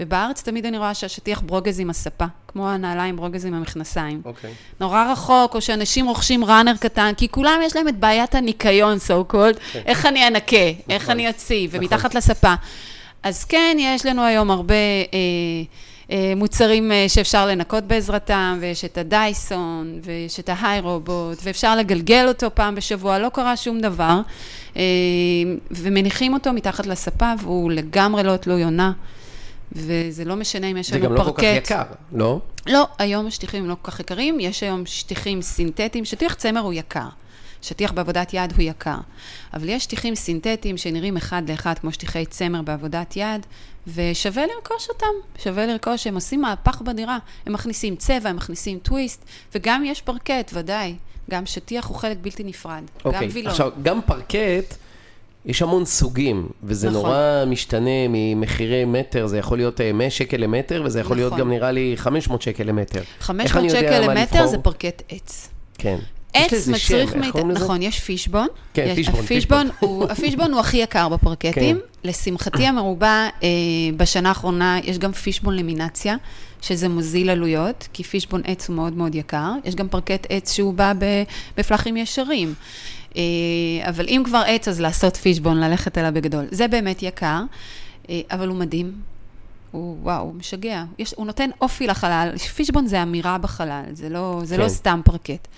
[0.00, 4.22] ובארץ תמיד אני רואה שהשטיח ברוגז עם הספה, כמו הנעליים ברוגז עם המכנסיים.
[4.24, 4.50] אוקיי.
[4.80, 9.32] נורא רחוק, או שאנשים רוכשים ראנר קטן, כי כולם יש להם את בעיית הניקיון, so
[9.32, 9.80] called, כן.
[9.86, 10.56] איך אני אנקה,
[10.88, 12.54] איך אני אציב, ומתחת לספה.
[13.22, 15.18] אז כן, יש לנו היום הרבה אה,
[16.10, 22.24] אה, מוצרים אה, שאפשר לנקות בעזרתם, ויש את הדייסון, ויש את ההיי רובוט, ואפשר לגלגל
[22.28, 24.20] אותו פעם בשבוע, לא קרה שום דבר,
[24.76, 24.82] אה,
[25.70, 28.92] ומניחים אותו מתחת לספה, והוא לגמרי לא תלוי עונה.
[29.72, 31.28] וזה לא משנה אם יש זה לנו גם פרקט.
[31.28, 31.82] לא כל כך יקר,
[32.12, 32.40] לא?
[32.66, 37.08] לא, היום השטיחים לא כל כך יקרים, יש היום שטיחים סינתטיים, שטיח צמר הוא יקר.
[37.62, 38.98] שטיח בעבודת יד הוא יקר.
[39.54, 43.46] אבל יש שטיחים סינתטיים שנראים אחד לאחד כמו שטיחי צמר בעבודת יד,
[43.86, 45.06] ושווה לרכוש אותם.
[45.38, 47.18] שווה לרכוש, הם עושים מהפך בדירה.
[47.46, 50.94] הם מכניסים צבע, הם מכניסים טוויסט, וגם יש פרקט, ודאי.
[51.30, 52.82] גם שטיח הוא חלק בלתי נפרד.
[53.04, 53.28] גם אוקיי.
[53.28, 53.50] וילון.
[53.50, 54.74] עכשיו, גם פרקט,
[55.46, 57.00] יש המון סוגים, וזה נכון.
[57.02, 61.40] נורא משתנה ממחירי מטר, זה יכול להיות אה, 100 שקל למטר, וזה יכול להיות נכון.
[61.40, 63.00] גם נראה לי 500 שקל למטר.
[63.00, 64.46] איך 500 אני יודע שקל למטר?
[64.46, 65.48] זה פרקט עץ.
[65.78, 65.96] כן.
[66.34, 67.44] עץ מצריך לזה?
[67.44, 68.46] נכון, יש פישבון.
[68.74, 69.90] כן, יש- פישבון, הפישבון פישבון.
[69.90, 71.52] הוא, הפישבון הוא הכי יקר בפרקטים.
[71.76, 72.08] כן.
[72.08, 73.48] לשמחתי המרובה, אה,
[73.96, 76.16] בשנה האחרונה יש גם פישבון למינציה,
[76.62, 79.50] שזה מוזיל עלויות, כי פישבון עץ הוא מאוד מאוד יקר.
[79.64, 80.92] יש גם פרקט עץ שהוא בא
[81.56, 82.54] בפלחים ישרים.
[83.16, 86.44] אה, אבל אם כבר עץ, אז לעשות פישבון, ללכת עליו בגדול.
[86.50, 87.42] זה באמת יקר,
[88.08, 88.92] אה, אבל הוא מדהים.
[89.70, 90.84] הוא, וואו, הוא משגע.
[90.98, 92.36] יש, הוא נותן אופי לחלל.
[92.56, 94.62] פישבון זה אמירה בחלל, זה לא, זה כן.
[94.62, 95.48] לא סתם פרקט.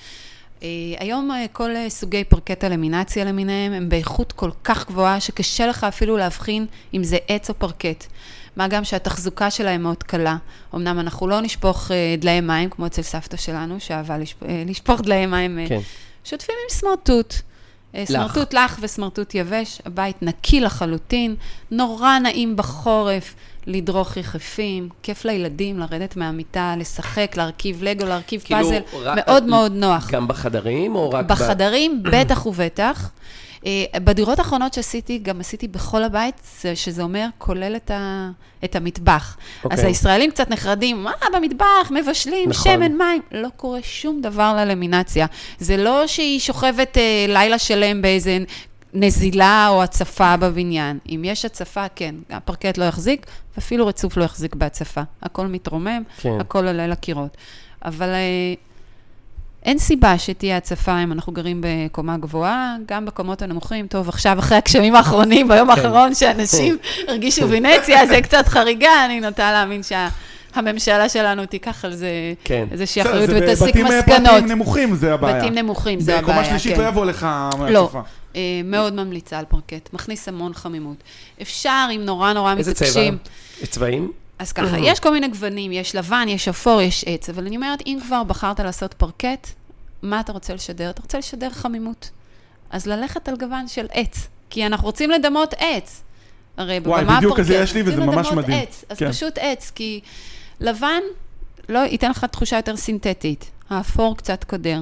[0.63, 6.17] אה, היום כל סוגי פרקט הלמינציה למיניהם הם באיכות כל כך גבוהה, שקשה לך אפילו
[6.17, 8.07] להבחין אם זה עץ או פרקט.
[8.57, 10.37] מה גם שהתחזוקה שלהם מאוד קלה.
[10.75, 14.43] אמנם אנחנו לא נשפוך אה, דלי מים, כמו אצל סבתא שלנו, שאהבה לשפ...
[14.67, 15.59] לשפוך דלי מים.
[15.69, 15.81] כן.
[16.25, 17.35] שוטפים עם סמרטוט.
[17.95, 21.35] אה, סמרטוט לח וסמרטוט יבש, הבית נקי לחלוטין,
[21.71, 23.35] נורא נעים בחורף
[23.67, 29.73] לדרוך יחפים, כיף לילדים לרדת מהמיטה, לשחק, להרכיב לגו, להרכיב כאילו, פאזל, רק- מאוד מאוד
[29.73, 30.11] נוח.
[30.11, 31.25] גם בחדרים או רק...
[31.25, 33.11] ב- בחדרים, בטח ובטח.
[33.67, 38.31] אה, בדירות האחרונות שעשיתי, גם עשיתי בכל הבית, זה- שזה אומר, כולל את, ה,
[38.65, 39.37] את המטבח.
[39.65, 39.79] אוקיי.
[39.79, 42.73] אז הישראלים קצת נחרדים, מה, במטבח, מבשלים, נכון.
[42.73, 43.23] שמן, מים.
[43.33, 45.27] לא קורה שום דבר ללמינציה.
[45.59, 48.39] זה לא שהיא שוכבת אה, לילה שלם באיזה
[48.95, 50.99] נזילה או הצפה בבניין.
[51.09, 55.01] אם יש הצפה, כן, הפרקט לא יחזיק, ואפילו רצוף לא יחזיק בהצפה.
[55.23, 56.41] הכל מתרומם, כן.
[56.41, 57.37] הכל עולה לקירות.
[57.85, 58.55] אבל אה,
[59.65, 63.87] אין סיבה שתהיה הצפה אם אנחנו גרים בקומה גבוהה, גם בקומות הנמוכים.
[63.87, 65.79] טוב, עכשיו, אחרי הגשמים האחרונים, ביום כן.
[65.79, 66.77] האחרון שאנשים
[67.09, 72.09] הרגישו ונציה, זה קצת חריגה, אני נוטה להאמין שהממשלה שלנו תיקח על זה
[72.45, 72.67] כן.
[72.71, 74.07] איזושהי אחריות זה ותסיק אה, מסקנות.
[74.07, 75.39] פרטיים נמוכים זה הבעיה.
[75.39, 76.83] בתים נמוכים, זה הבעיה, בקומה שלישית כן.
[76.83, 77.27] לא יבוא לך
[77.69, 78.01] לא, מהצפה.
[78.37, 80.97] אה, מאוד ממליצה על פרקט, מכניס המון חמימות.
[81.43, 82.89] אפשר, אם נורא נורא איזה צבע?
[82.89, 83.17] מתעקשים,
[83.71, 84.13] צבעים?
[84.39, 87.83] אז ככה, יש כל מיני גוונים, יש לבן, יש אפור, יש עץ, אבל אני אומרת,
[87.87, 89.49] אם כבר בחרת לעשות פרקט,
[90.03, 90.91] מה אתה רוצה לשדר?
[90.91, 92.11] אתה רוצה לשדר חמימות.
[92.71, 96.03] אז ללכת על גוון של עץ, כי אנחנו רוצים לדמות עץ.
[96.57, 98.59] הרי וואי, בבמה בדיוק כזה הפרקט, יש לי, וזה ממש מדהים.
[98.63, 99.11] עץ, אז כן.
[99.13, 100.01] פשוט עץ, כי
[100.61, 101.01] לבן
[101.69, 104.81] לא ייתן לך תחושה יותר סינתטית, האפור קצת קודר.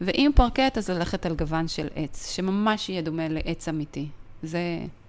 [0.00, 4.06] ואם פרקט, אז ללכת על גוון של עץ, שממש יהיה דומה לעץ אמיתי.
[4.46, 4.60] זה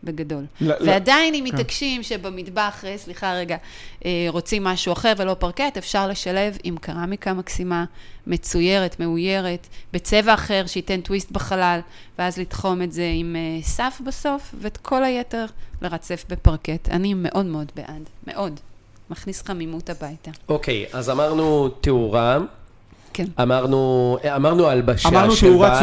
[0.03, 0.45] בגדול.
[0.61, 1.55] ל- ועדיין אם כן.
[1.55, 3.57] מתעקשים שבמטבח, אה, סליחה רגע,
[4.05, 7.85] אה, רוצים משהו אחר ולא פרקט, אפשר לשלב עם קרמיקה מקסימה,
[8.27, 11.79] מצוירת, מאוירת, בצבע אחר שייתן טוויסט בחלל,
[12.19, 15.45] ואז לתחום את זה עם אה, סף בסוף, ואת כל היתר
[15.81, 16.89] לרצף בפרקט.
[16.89, 18.59] אני מאוד מאוד בעד, מאוד.
[19.09, 20.31] מכניס חמימות הביתה.
[20.49, 22.37] אוקיי, אז אמרנו תאורה,
[23.15, 23.25] כן.
[23.41, 25.79] אמרנו, אמרנו הלבשה אמרנו של תאורה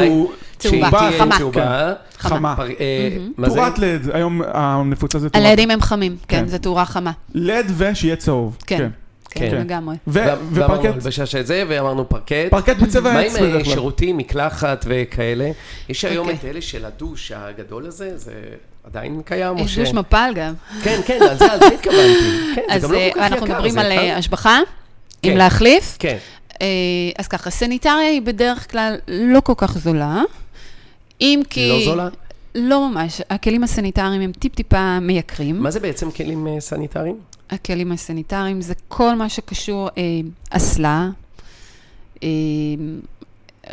[0.59, 1.11] צהובה.
[1.38, 1.92] צהובה.
[2.18, 2.57] חמה.
[2.57, 3.16] פר- אה.
[3.38, 3.57] מה זה?
[3.57, 6.47] תאורת לד, היום הנפוצה זה תאורת הלדים הם חמים, כן, כן.
[6.49, 7.11] זו תאורה חמה.
[7.35, 8.57] לד ושיהיה צהוב.
[8.66, 8.77] כן.
[8.79, 8.88] כן.
[9.31, 9.57] כן, כן.
[9.61, 9.97] לגמרי.
[10.07, 10.12] ו-
[10.53, 12.33] ואמרנו ופרקט, הלבשה של זה, ואמרנו פרקט.
[12.51, 13.64] פרקט בצבע מה עץ עם אה.
[13.64, 15.51] שירותים, מקלחת וכאלה?
[15.88, 16.38] יש היום אוקיי.
[16.40, 18.33] את אלה של הדוש הגדול הזה, זה
[18.85, 19.59] עדיין קיים?
[19.59, 20.55] או יש ש- דוש מפל גם.
[20.85, 22.55] כן, כן, על זה על זה התכוונתי.
[22.55, 23.92] כן, זה אז גם לא אה, כל כך אנחנו מדברים זה על.
[23.92, 24.59] אה, השבחה,
[25.23, 25.31] כן.
[25.31, 25.97] אם להחליף.
[25.99, 26.18] כן, אה,
[27.18, 30.22] אז ככה, סניטריה היא בדרך כלל לא כל כך זולה.
[31.20, 31.68] אם כי...
[31.68, 32.09] לא זולה?
[32.55, 33.20] לא ממש.
[33.31, 35.62] הכלים הסניטריים הם טיפ-טיפה מייקרים.
[35.62, 37.18] מה זה בעצם כלים אה, סניטריים?
[37.51, 40.03] הכלים הסניטריים זה כל מה שקשור אה,
[40.51, 41.09] אסלה,
[42.22, 42.29] אה,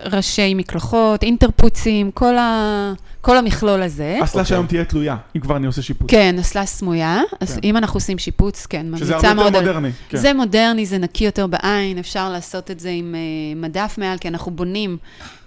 [0.05, 4.19] ראשי מקלחות, אינטרפוצים, כל, ה, כל המכלול הזה.
[4.23, 4.49] אסלה אוקיי.
[4.49, 6.09] שהיום תהיה תלויה, אם כבר אני עושה שיפוץ.
[6.11, 7.21] כן, אסלה סמויה.
[7.39, 7.59] אז כן.
[7.63, 9.65] אם אנחנו עושים שיפוץ, כן, שזה ממליצה הרבה מאוד יותר על...
[9.65, 9.91] מודרני.
[10.09, 10.17] כן.
[10.17, 14.27] זה מודרני, זה נקי יותר בעין, אפשר לעשות את זה עם uh, מדף מעל, כי
[14.27, 14.97] אנחנו בונים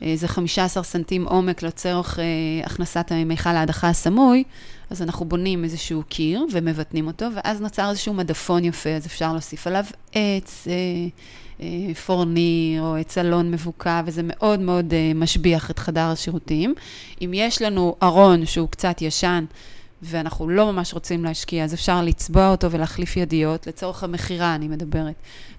[0.02, 4.44] איזה 15 סנטים עומק לצורך uh, הכנסת מיכל ההדחה הסמוי,
[4.92, 9.66] אז אנחנו בונים איזשהו קיר ומבטנים אותו, ואז נוצר איזשהו מדפון יפה, אז אפשר להוסיף
[9.66, 10.72] עליו עץ, אה,
[11.62, 16.74] אה, פורניר או עץ אלון מבוקע, וזה מאוד מאוד אה, משביח את חדר השירותים.
[17.22, 19.44] אם יש לנו ארון שהוא קצת ישן,
[20.02, 25.14] ואנחנו לא ממש רוצים להשקיע, אז אפשר לצבוע אותו ולהחליף ידיות, לצורך המכירה אני מדברת.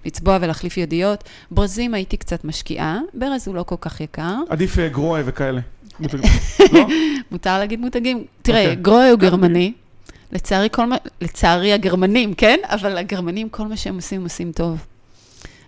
[0.06, 1.24] לצבוע ולהחליף ידיות.
[1.50, 4.36] ברזים הייתי קצת משקיעה, ברז הוא לא כל כך יקר.
[4.48, 5.60] עדיף אה, גרועה וכאלה.
[6.72, 6.86] לא?
[7.30, 8.24] מותר להגיד מותגים.
[8.42, 8.76] תראה, אוקיי.
[8.76, 9.72] גרוי הוא גרמני.
[10.32, 12.58] לצערי, כל מה, לצערי הגרמנים, כן?
[12.64, 14.86] אבל הגרמנים, כל מה שהם עושים, עושים טוב.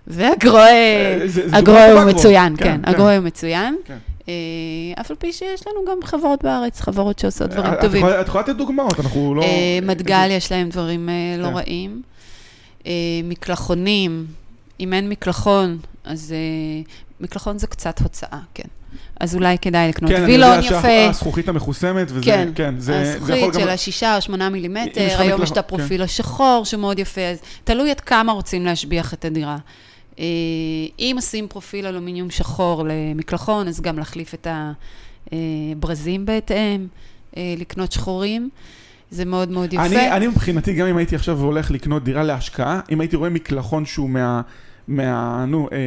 [0.07, 2.91] והגרוי, אה, זה- זה הגרוי דוגמה הוא מצוין, כן, כן, כן.
[2.91, 3.77] הגרוי הוא מצוין.
[3.85, 3.97] כן.
[4.29, 4.33] אה,
[5.01, 8.07] אף על פי שיש לנו גם חברות בארץ, חברות שעושות דברים את טובים.
[8.21, 9.43] את יכולה לתת דוגמאות, אנחנו לא...
[9.43, 9.49] אה,
[9.83, 11.55] מדגל יש להם דברים אה, לא כן.
[11.55, 12.03] רעים.
[12.87, 12.93] אה,
[13.25, 14.27] מקלחונים,
[14.81, 16.83] אם אין מקלחון, אז אה,
[17.21, 18.69] מקלחון זה קצת הוצאה, כן.
[19.21, 20.83] אז אולי כדאי לקנות כן, אני וילון יודע יפה.
[20.83, 23.61] שהזכוכית המחוסמת, וזה, כן, כן, זה זה יכול הזכוכית גם...
[23.61, 28.01] של השישה או שמונה מילימטר, היום יש את הפרופיל השחור שמאוד יפה, אז תלוי עד
[28.01, 29.57] כמה רוצים להשביח את הדירה.
[30.19, 30.25] אה,
[30.99, 34.47] אם עושים פרופיל אלומיניום שחור למקלחון, אז גם להחליף את
[35.33, 36.87] הברזים בהתאם,
[37.37, 38.49] אה, לקנות שחורים,
[39.11, 39.87] זה מאוד מאוד יפה.
[39.87, 43.87] אני, אני מבחינתי, גם אם הייתי עכשיו הולך לקנות דירה להשקעה, אם הייתי רואה מקלחון
[43.87, 44.41] שהוא מה...
[44.89, 45.45] מה...
[45.49, 45.79] נו, אה,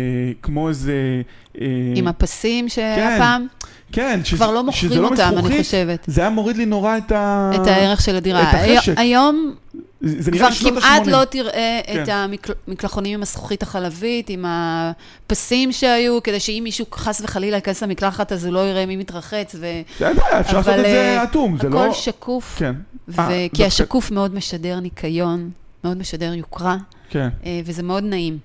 [0.42, 1.22] כמו איזה...
[1.62, 3.48] אה, עם הפסים שהיה כן, פעם,
[3.92, 6.04] כן, שזה, כבר לא מוכרים לא אותם, אני מזכוכית, חושבת.
[6.08, 7.52] זה היה מוריד לי נורא את ה...
[7.56, 8.50] את הערך של הדירה.
[8.50, 8.94] את החשק.
[8.98, 9.56] היום
[10.02, 11.10] זה נראה כבר לי שנות כמעט ה-80.
[11.10, 12.04] לא תראה כן.
[12.04, 12.10] את
[12.68, 18.46] המקלחונים עם הזכוכית החלבית, עם הפסים שהיו, כדי שאם מישהו חס וחלילה ייכנס למקלחת, אז
[18.46, 19.66] הוא לא יראה מי מתרחץ, ו...
[20.00, 21.84] זה בעיה, אפשר לעשות את זה אה, אטום, זה לא...
[21.84, 22.76] הכל שקוף, כן.
[23.08, 25.50] ו- אה, כי השקוף מאוד משדר ניקיון,
[25.84, 26.78] מאוד משדר יוקרה,
[27.10, 27.30] כן.
[27.46, 28.38] אה, וזה מאוד נעים.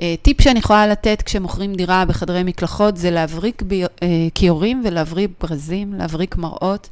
[0.00, 3.62] אה, טיפ שאני יכולה לתת כשמוכרים דירה בחדרי מקלחות, זה להבריק
[4.34, 6.88] כיורים ולהבריק ברזים, להבריק מראות.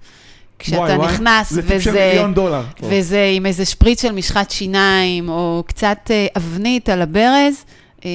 [0.62, 1.12] כשאתה וואי, וואי.
[1.12, 2.25] נכנס זה טיפ וזה...
[2.35, 2.62] דולר.
[2.83, 7.64] וזה עם איזה שפריץ של משחת שיניים, או קצת אה, אבנית על הברז,
[8.05, 8.11] אה,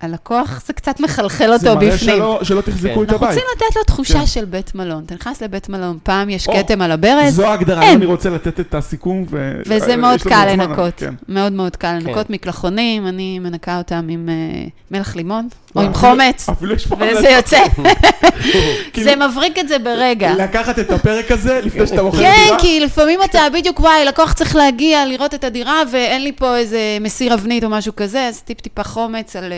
[0.00, 2.16] הלקוח, זה קצת מחלחל זה אותו מראה בפנים.
[2.16, 3.02] שלא- שלא תחזקו כן.
[3.02, 3.38] את אנחנו הבית.
[3.38, 4.26] רוצים לתת לו תחושה כן.
[4.26, 5.02] של בית מלון.
[5.06, 8.74] אתה נכנס לבית מלון, פעם יש כתם על הברז, זו ההגדרה, אני רוצה לתת את
[8.74, 9.24] הסיכום.
[9.30, 10.94] ו- וזה אה, מאוד קל לנקות.
[10.96, 11.14] כן.
[11.28, 12.06] מאוד מאוד קל כן.
[12.06, 14.34] לנקות מקלחונים, אני מנקה אותם עם אה,
[14.90, 16.46] מלח לימון, או עם חומץ.
[17.00, 17.58] וזה יוצא.
[18.92, 20.34] כאילו- זה מבריק את זה ברגע.
[20.34, 22.58] לקחת את הפרק הזה לפני שאתה מוכר כן, דירה?
[22.58, 26.78] כי לפעמים אתה בדיוק, וואי, לקוח צריך להגיע, לראות את הדירה, ואין לי פה איזה
[27.00, 29.56] מסיר אבנית או משהו כזה, אז טיפ-טיפה חומץ על אה,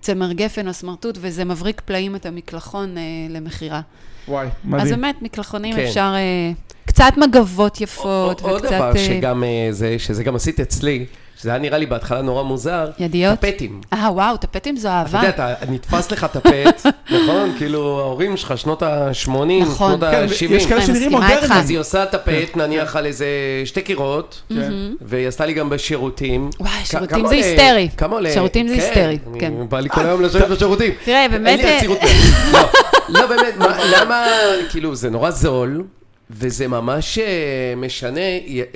[0.00, 3.80] צמר גפן או סמרטוט, וזה מבריק פלאים את המקלחון אה, למכירה.
[4.28, 4.88] וואי, אז מדהים.
[4.88, 5.84] באמת, מקלחונים כן.
[5.84, 6.12] אפשר...
[6.16, 6.52] אה,
[6.86, 11.06] קצת מגבות יפות, עוד וקצת דבר אה, שגם זה, שזה גם עשית אצלי,
[11.40, 13.38] שזה היה נראה לי בהתחלה נורא מוזר, ידיות.
[13.40, 13.80] טפטים.
[13.92, 15.18] אה, וואו, טפטים זו אתה אהבה.
[15.18, 16.86] יודע, אתה נתפס לך טפט,
[17.22, 17.54] נכון?
[17.58, 19.28] כאילו, ההורים שלך, שנות ה-80,
[19.62, 19.90] נכון.
[19.90, 20.52] שנות כן, ה-70.
[20.54, 21.10] יש כאלה שנראים.
[21.10, 21.52] מודרניים.
[21.52, 23.26] אז היא עושה טפט, נניח על איזה
[23.64, 24.72] שתי קירות, כן.
[25.00, 26.50] והיא עשתה לי גם בשירותים.
[26.60, 27.88] וואי, שירותים זה היסטרי.
[27.96, 28.32] כמה עולה?
[28.32, 29.52] שירותים זה כן, היסטרי, כן.
[29.68, 30.92] בא לי כל היום לשבת בשירותים.
[31.04, 31.98] תראה, באמת, אין לי אה, יצירות.
[32.52, 32.60] לא,
[33.08, 34.26] לא, באמת, מה- למה,
[34.70, 35.82] כאילו, זה נורא זול.
[36.30, 38.20] וזה ממש אה, משנה,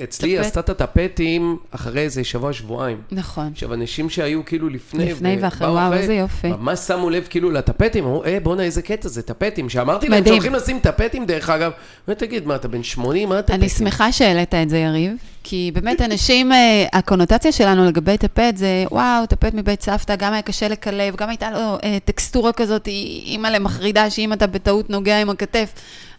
[0.03, 0.45] אצלי היא טפט.
[0.45, 3.01] עשתה את הטפטים אחרי איזה שבוע, שבועיים.
[3.11, 3.49] נכון.
[3.53, 6.47] עכשיו, אנשים שהיו כאילו לפני, לפני ואחרי, וואו, איזה יופי.
[6.47, 9.69] ממש שמו לב כאילו לטפטים, אמרו, אה, בואנה, איזה קטע זה, טפטים.
[9.69, 10.25] שאמרתי להם.
[10.25, 11.71] שהולכים לשים טפטים, דרך אגב,
[12.07, 13.29] אמרתי, תגיד, מה, אתה בן 80?
[13.29, 13.55] מה טפטים?
[13.61, 15.11] אני שמחה שהעלית את זה, יריב,
[15.43, 20.41] כי באמת אנשים, אה, הקונוטציה שלנו לגבי טפט זה, וואו, טפט מבית סבתא, גם היה
[20.41, 22.87] קשה לקלב, גם הייתה לו אה, טקסטורה כזאת,
[23.25, 25.73] אימא'לה מחרידה, שאם אתה בטעות נוגע עם הכתף,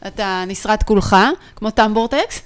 [0.07, 1.17] אתה נסרט כולך,
[1.57, 2.43] כמו טמבורטקס.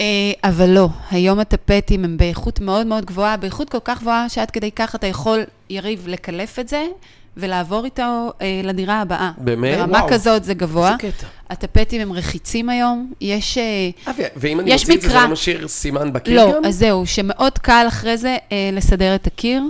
[0.00, 0.04] אה,
[0.44, 4.70] אבל לא, היום הטפטים הם באיכות מאוד מאוד גבוהה, באיכות כל כך גבוהה שעד כדי
[4.70, 6.86] כך אתה יכול, יריב, לקלף את זה
[7.36, 9.30] ולעבור איתו אה, לדירה הבאה.
[9.38, 9.78] באמת?
[9.78, 10.08] ברמה וואו.
[10.10, 10.96] כזאת זה גבוה.
[11.02, 11.26] איזה קטע.
[11.50, 13.58] הטפטים הם רחיצים היום, יש...
[13.58, 15.14] אה, אה, ואם אני יש מוציא את זה, זה.
[15.14, 16.64] לא משאיר סימן בקיר לא, גם?
[16.64, 19.62] אז זהו, שמאוד קל אחרי זה אה, לסדר את הקיר.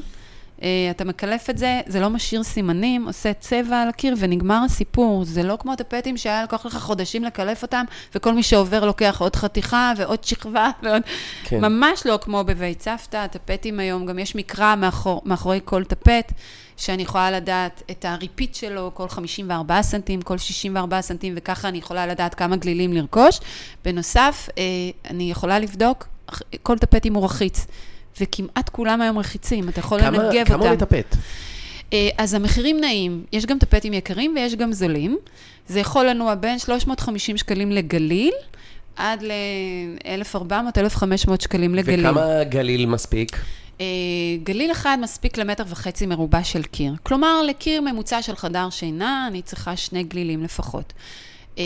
[0.63, 5.25] אה, אתה מקלף את זה, זה לא משאיר סימנים, עושה צבע על הקיר ונגמר הסיפור.
[5.25, 9.37] זה לא כמו טפטים שהיה לקח לך חודשים לקלף אותם, וכל מי שעובר לוקח עוד
[9.37, 11.03] חתיכה ועוד שכבה ועוד...
[11.45, 11.61] כן.
[11.61, 16.33] ממש לא כמו בבית סבתא, הטפטים היום, גם יש מקרא מאחור, מאחורי כל טפט,
[16.77, 22.07] שאני יכולה לדעת את הריפיט שלו כל 54 סנטים, כל 64 סנטים, וככה אני יכולה
[22.07, 23.41] לדעת כמה גלילים לרכוש.
[23.85, 24.65] בנוסף, אה,
[25.11, 26.07] אני יכולה לבדוק,
[26.63, 27.67] כל טפט אם הוא רחיץ,
[28.23, 30.67] וכמעט כולם היום רחיצים, אתה יכול כמה- לנגב כמה אותם.
[30.69, 31.17] עולה טפט?
[31.93, 35.17] אה, אז המחירים נעים, יש גם טפטים יקרים ויש גם זולים.
[35.69, 38.33] זה יכול לנוע בין 350 שקלים לגליל,
[38.97, 41.05] עד ל-1,400-1,500
[41.43, 42.07] שקלים לגליל.
[42.07, 43.37] וכמה גליל מספיק?
[43.81, 43.87] אה,
[44.45, 46.93] גליל אחד מספיק למטר וחצי מרובע של קיר.
[47.03, 50.93] כלומר, לקיר ממוצע של חדר שינה, אני צריכה שני גלילים לפחות.
[51.59, 51.65] אה,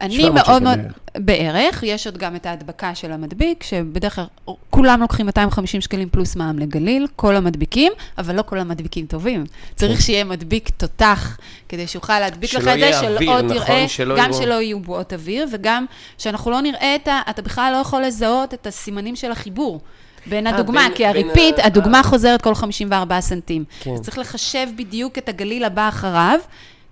[0.00, 0.78] אני 700 מאוד מאוד...
[0.78, 0.92] בערך.
[1.18, 4.24] בערך, יש עוד גם את ההדבקה של המדביק, שבדרך כלל
[4.70, 9.44] כולם לוקחים 250 שקלים פלוס מע"מ לגליל, כל המדביקים, אבל לא כל המדביקים טובים.
[9.76, 11.36] צריך שיהיה מדביק תותח,
[11.68, 13.54] כדי שיוכל להדביק שלא לך את זה, יהיה אוויר, שלא נכון?
[13.66, 15.86] תראה, שלא גם יראו- שלא יהיו בועות אוויר, וגם
[16.18, 17.20] שאנחנו לא נראה את ה...
[17.30, 19.80] אתה בכלל לא יכול לזהות את הסימנים של החיבור.
[20.26, 22.02] בין אה, הדוגמה, בין- כי הריפיט, הדוגמה אה.
[22.02, 23.64] חוזרת כל 54 סנטים.
[23.80, 23.90] כן.
[23.92, 26.38] אז צריך לחשב בדיוק את הגליל הבא אחריו,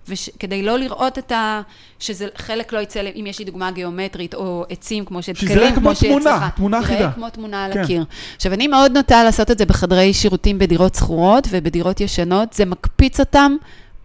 [0.09, 1.61] וכדי לא לראות את ה...
[1.99, 5.71] שזה חלק לא יצא, אם יש לי דוגמה גיאומטרית, או עצים כמו שזה שתקלים, יראה
[5.71, 6.55] כמו כמו שיש תמונה, לך.
[6.55, 7.11] תמונה יראה אחידה.
[7.11, 7.79] כמו תמונה על כן.
[7.79, 8.05] הקיר.
[8.35, 13.19] עכשיו, אני מאוד נוטה לעשות את זה בחדרי שירותים בדירות שכורות ובדירות ישנות, זה מקפיץ
[13.19, 13.55] אותם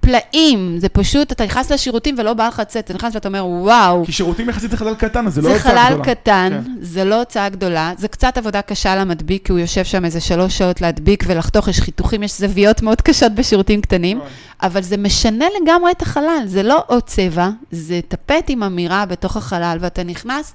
[0.00, 4.04] פלאים, זה פשוט, אתה נכנס לשירותים ולא בא לך לצאת, אתה נכנס ואתה אומר, וואו,
[4.06, 6.14] כי שירותים יחסית זה חלל קטן, אז זה לא זה הוצאה חלל גדולה.
[6.14, 6.72] קטן, כן.
[6.80, 10.58] זה לא הוצאה גדולה, זה קצת עבודה קשה למדביק, כי הוא יושב שם איזה שלוש
[10.58, 14.28] שעות להדביק ולחתוך, יש חיתוכים, יש זוויות מאוד קשות בשירותים קטנים, נכון.
[14.62, 19.36] אבל זה משנה לגמרי את החלל, זה לא עוד צבע, זה טפט עם אמירה בתוך
[19.36, 20.54] החלל, ואתה נכנס,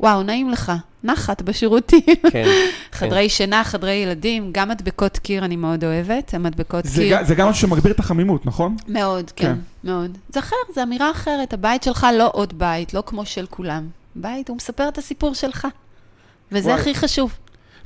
[0.00, 0.72] וואו, נעים לך,
[1.04, 2.00] נחת בשירותים.
[2.30, 2.44] כן.
[2.92, 7.16] חדרי שינה, חדרי ילדים, גם מדבקות קיר אני מאוד אוהבת, המדבקות זה קיר.
[7.18, 8.76] גם- זה גם משהו שמגביר את החמימות, נכון?
[8.88, 9.58] מאוד, כן, כן.
[9.90, 10.18] מאוד.
[10.28, 11.52] זה אחר, זה אמירה אחרת.
[11.52, 13.86] הבית שלך לא עוד בית, לא כמו של כולם.
[14.16, 15.68] בית, הוא מספר את הסיפור שלך.
[16.52, 16.80] וזה וואי.
[16.80, 17.32] הכי חשוב.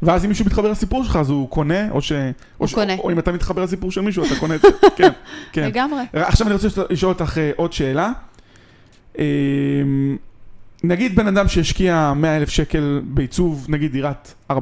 [0.02, 2.12] ואז אם מישהו מתחבר לסיפור שלך, אז הוא קונה, או ש...
[2.12, 2.20] הוא
[2.60, 2.94] או ש- קונה.
[2.98, 4.68] או אם אתה מתחבר לסיפור של מישהו, אתה קונה את זה.
[4.96, 5.10] כן,
[5.52, 5.66] כן.
[5.66, 6.02] לגמרי.
[6.12, 8.12] עכשיו אני רוצה לשאול אותך אה, עוד שאלה.
[10.82, 14.54] נגיד בן אדם שהשקיע 100 אלף שקל בעיצוב, נגיד דירת 4-5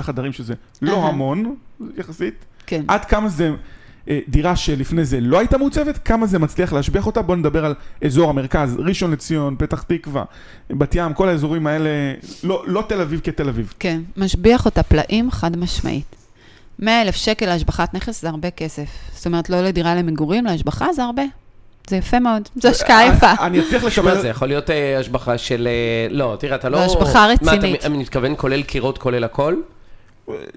[0.00, 1.08] חדרים, שזה לא אהה.
[1.08, 1.54] המון,
[1.96, 2.34] יחסית,
[2.66, 2.84] כן.
[2.88, 3.50] עד כמה זה
[4.08, 7.74] אה, דירה שלפני זה לא הייתה מעוצבת, כמה זה מצליח להשביח אותה, בואו נדבר על
[8.04, 10.24] אזור המרכז, ראשון לציון, פתח תקווה,
[10.70, 11.90] בת ים, כל האזורים האלה,
[12.44, 13.74] לא, לא תל אביב כתל אביב.
[13.78, 16.16] כן, משביח אותה פלאים חד משמעית.
[16.78, 18.88] 100 אלף שקל להשבחת נכס זה הרבה כסף.
[19.14, 21.22] זאת אומרת, לא לדירה למגורים, להשבחה זה הרבה.
[21.90, 23.30] זה יפה מאוד, זו השקעה יפה.
[23.30, 24.20] אני- אני אצליח לקבל...
[24.20, 25.68] זה יכול להיות אה, השבחה של...
[25.70, 26.78] אה, לא, תראה, אתה לא...
[26.78, 27.62] זו השבחה רצינית.
[27.72, 29.54] מה, אתה מתכוון כולל קירות, כולל הכל?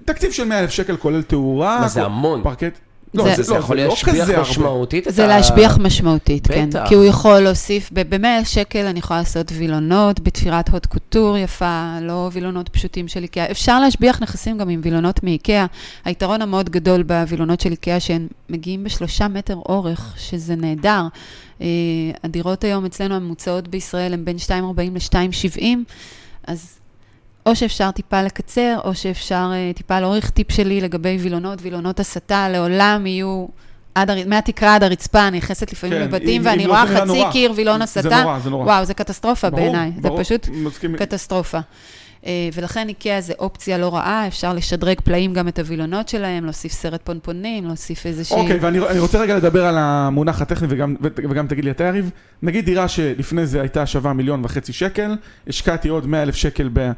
[0.04, 1.80] תקציב של 100 אלף שקל כולל תאורה.
[1.80, 2.42] מה, זה המון.
[2.42, 2.78] פרקט.
[3.14, 4.40] זה- זה, זה יכול לא להשביח הרבה.
[4.40, 6.68] משמעותית את זה ה- להשביח משמעותית, כן.
[6.70, 6.84] בטח.
[6.88, 12.30] כי הוא יכול להוסיף, ב-100 שקל אני יכולה לעשות וילונות בתפירת הוד קוטור יפה, לא
[12.32, 13.50] וילונות פשוטים של איקאה.
[13.50, 15.66] אפשר להשביח נכסים גם עם וילונות מאיקאה.
[16.04, 21.02] היתרון המאוד גדול בווילונות של איקאה, שהם מגיעים בשלושה מטר אורך, שזה נהדר.
[21.60, 21.66] אה,
[22.24, 24.52] הדירות היום אצלנו הממוצעות בישראל הן בין 2.40
[24.94, 25.64] ל-2.70,
[26.46, 26.77] אז
[27.48, 32.48] או שאפשר טיפה לקצר, או שאפשר אה, טיפה להוריך טיפ שלי לגבי וילונות, וילונות הסתה,
[32.48, 33.46] לעולם יהיו
[33.94, 37.04] עד, הר- מהתקרה עד הרצפה, אני נכנסת לפעמים כן, לבתים, ואני לא רואה זה חצי
[37.06, 37.32] נורא.
[37.32, 38.22] קיר וילון זה הסתה.
[38.22, 38.64] נורא, זה נורא.
[38.64, 39.92] וואו, זה קטסטרופה בעיניי.
[40.02, 40.96] זה פשוט מסכים.
[40.96, 41.58] קטסטרופה.
[42.26, 46.72] אה, ולכן איקאה זה אופציה לא רעה, אפשר לשדרג פלאים גם את הווילונות שלהם, להוסיף
[46.72, 48.40] סרט פונפונים, להוסיף איזושהי...
[48.40, 52.10] אוקיי, ואני אני רוצה רגע לדבר על המונח הטכני וגם, וגם תגיד לי אתה יריב.
[52.42, 55.16] נגיד דירה שלפני זה הייתה שווה מיליון וחצי שקל,
[55.48, 56.90] השקעתי עוד 100 אלף שקל ב...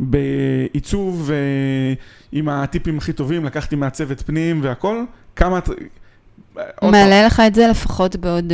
[0.00, 1.94] בעיצוב, אה,
[2.32, 5.04] עם הטיפים הכי טובים, לקחתי מהצוות פנים והכל,
[5.36, 5.58] כמה...
[6.82, 8.52] מעלה לך את זה לפחות בעוד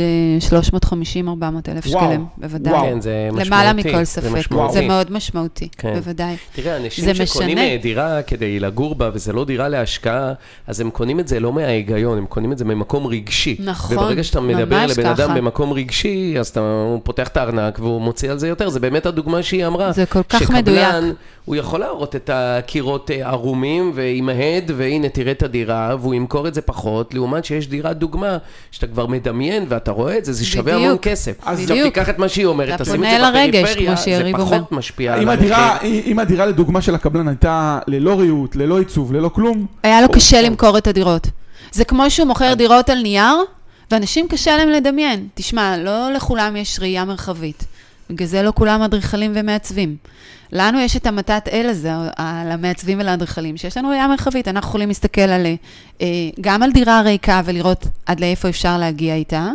[0.49, 1.25] 350-400
[1.67, 2.73] אלף וואו, שקלים, בוודאי.
[2.73, 3.49] כן, זה משמעותי.
[3.49, 4.53] למעלה מכל זה ספק.
[4.71, 5.93] זה מאוד משמעותי, כן.
[5.93, 6.35] בוודאי.
[6.55, 7.57] תראה, אנשים שקונים.
[7.57, 10.33] אה, דירה כדי לגור בה, וזה לא דירה להשקעה,
[10.67, 13.55] אז הם קונים את זה לא מההיגיון, הם קונים את זה ממקום רגשי.
[13.59, 15.37] נכון, וברגע שאתה מדבר ממש לבן אדם ככה.
[15.37, 18.69] במקום רגשי, אז אתה, הוא פותח את הארנק והוא מוציא על זה יותר.
[18.69, 19.91] זה באמת הדוגמה שהיא אמרה.
[19.91, 21.15] זה כל כך שקבלן, מדויק.
[21.45, 26.53] הוא יכול להראות את הקירות אה, ערומים וימהד, והנה תראה את הדירה, והוא ימכור את
[26.53, 28.37] זה פחות, לעומת שיש דירה דוגמה,
[28.71, 30.83] שאתה כבר מדמיין ואתה רואה את זה, זה שווה בדיוק.
[30.85, 31.31] המון כסף.
[31.45, 31.93] אז עכשיו בדיוק.
[31.93, 34.45] תיקח את מה שהיא אומרת, תשים את זה בפריפריה, זה שיריב אומר.
[34.57, 35.33] פחות משפיע על המחיר.
[35.33, 40.07] הדירה, אם הדירה לדוגמה של הקבלן הייתה ללא ריהוט, ללא עיצוב, ללא כלום, היה לו
[40.07, 41.27] או- קשה או- למכור את הדירות.
[41.71, 43.35] זה כמו שהוא מוכר דירות על נייר,
[43.91, 45.27] ואנשים קשה להם לדמיין.
[45.33, 47.65] תשמע, לא לכולם יש ראייה מרחבית.
[48.09, 49.95] בגלל זה לא כולם אדריכלים ומעצבים.
[50.51, 54.47] לנו יש את המתת אל הזה, על המעצבים ולאדריכלים, שיש לנו ראייה מרחבית.
[54.47, 55.45] אנחנו יכולים להסתכל על,
[56.01, 56.07] אה,
[56.41, 59.49] גם על דירה ריקה ולראות עד לאיפה אפשר להגיע איתה,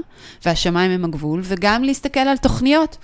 [0.47, 2.97] והשמיים הם הגבול, וגם להסתכל על תוכניות.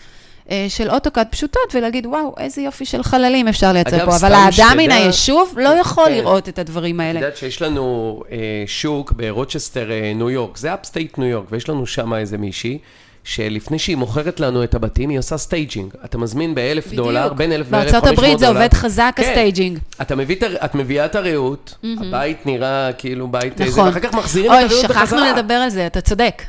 [0.51, 4.17] אה, של AutoCAD פשוטות, ולהגיד, וואו, איזה יופי של חללים אפשר לייצר אגב, פה.
[4.17, 6.13] אבל האדם מן היישוב לא יכול כן.
[6.13, 7.21] לראות את הדברים את האלה.
[7.21, 11.69] יודעת שיש לנו אה, שוק ב Rochester, אה, ניו יורק, זה upstate ניו יורק, ויש
[11.69, 12.79] לנו שם איזה מישהי,
[13.25, 15.95] שלפני שהיא מוכרת לנו את הבתים, היא עושה staging.
[16.05, 17.07] אתה מזמין באלף בדיוק.
[17.07, 18.59] דולר, בין אלף ואלף בארצות חמש מאות הברית זה דולר.
[18.59, 19.23] עובד חזק, כן.
[19.23, 19.79] ה staging.
[20.03, 23.87] אתה מביא את את מביאה את הריהוט, הבית נראה כאילו בית איזה, נכון.
[23.89, 25.07] ואחר כך מחזירים את אוי, הריהוט בחזרה.
[25.07, 26.43] שכחנו לדבר על זה, אתה צודק.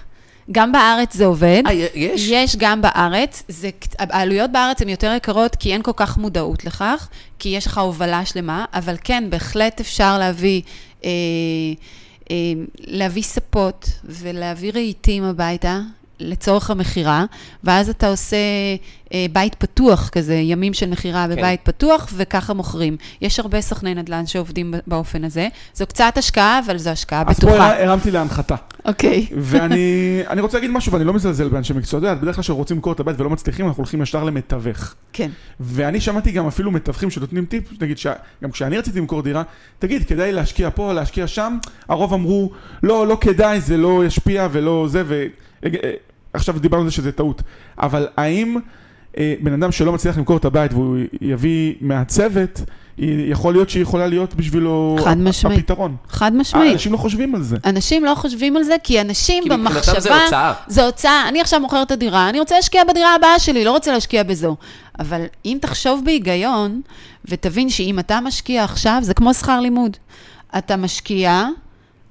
[0.52, 1.64] גם בארץ זה עובד.
[1.68, 2.28] אה, יש?
[2.28, 7.08] יש גם בארץ, זה, העלויות בארץ הן יותר יקרות כי אין כל כך מודעות לכך,
[7.40, 10.62] כי יש לך הובלה שלמה, אבל כן, בהחלט אפשר להביא,
[11.06, 11.10] אה,
[12.32, 12.36] אה,
[12.78, 15.80] להביא ספות ולהביא רהיטים הביתה
[16.20, 17.26] לצורך המכירה,
[17.64, 18.38] ואז אתה עושה
[19.14, 21.36] אה, בית פתוח כזה, ימים של מכירה כן.
[21.36, 22.98] בבית פתוח, וככה מוכרים.
[23.22, 25.48] יש הרבה סוכני נדל"ן שעובדים באופן הזה.
[25.74, 27.68] זו קצת השקעה, אבל זו השקעה אז פה בטוחה.
[27.70, 28.56] הר- הרמתי להנחתה.
[28.86, 29.26] אוקיי.
[29.38, 29.86] ואני
[30.30, 31.98] אני רוצה להגיד משהו, ואני לא מזלזל באנשי מקצוע.
[32.00, 34.96] אתה יודע, בדרך כלל כשרוצים למכור את הבית ולא מצליחים, אנחנו הולכים ישר למתווך.
[35.14, 35.30] כן.
[35.60, 38.08] ואני שמעתי גם אפילו מתווכים שנותנים טיפ, נגיד, ש...
[38.44, 39.44] גם כשאני רציתי למכור דירה,
[39.80, 41.58] תגיד, כדאי להשקיע פה, להשקיע שם?
[41.90, 42.52] הרוב אמרו,
[42.84, 45.26] לא, לא כדאי, זה לא ישפיע ולא זה, ו...
[46.34, 47.42] עכשיו דיברנו על זה שזה טעות.
[47.78, 48.58] אבל האם
[49.18, 52.62] אה, בן אדם שלא מצליח למכור את הבית והוא יביא מהצוות,
[52.98, 55.60] יכול להיות שהיא יכולה להיות בשבילו חד משמעית.
[55.60, 55.96] הפתרון.
[56.10, 56.74] חד אה, משמעית.
[56.74, 57.58] אנשים לא חושבים על זה.
[57.66, 59.80] אנשים לא חושבים על זה, כי אנשים כי במחשבה...
[59.80, 60.54] מבחינתם זה הוצאה.
[60.68, 61.30] זה הוצאה.
[61.30, 64.56] אני עכשיו מוכרת את הדירה, אני רוצה להשקיע בדירה הבאה שלי, לא רוצה להשקיע בזו.
[65.00, 66.82] אבל אם תחשוב בהיגיון,
[67.26, 69.98] ותבין שאם אתה משקיע עכשיו, זה כמו שכר לימוד.
[70.58, 71.48] אתה משקיע,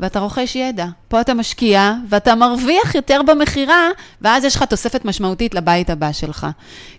[0.01, 0.87] ואתה רוכש ידע.
[1.09, 3.89] פה אתה משקיע, ואתה מרוויח יותר במכירה,
[4.21, 6.47] ואז יש לך תוספת משמעותית לבית הבא שלך.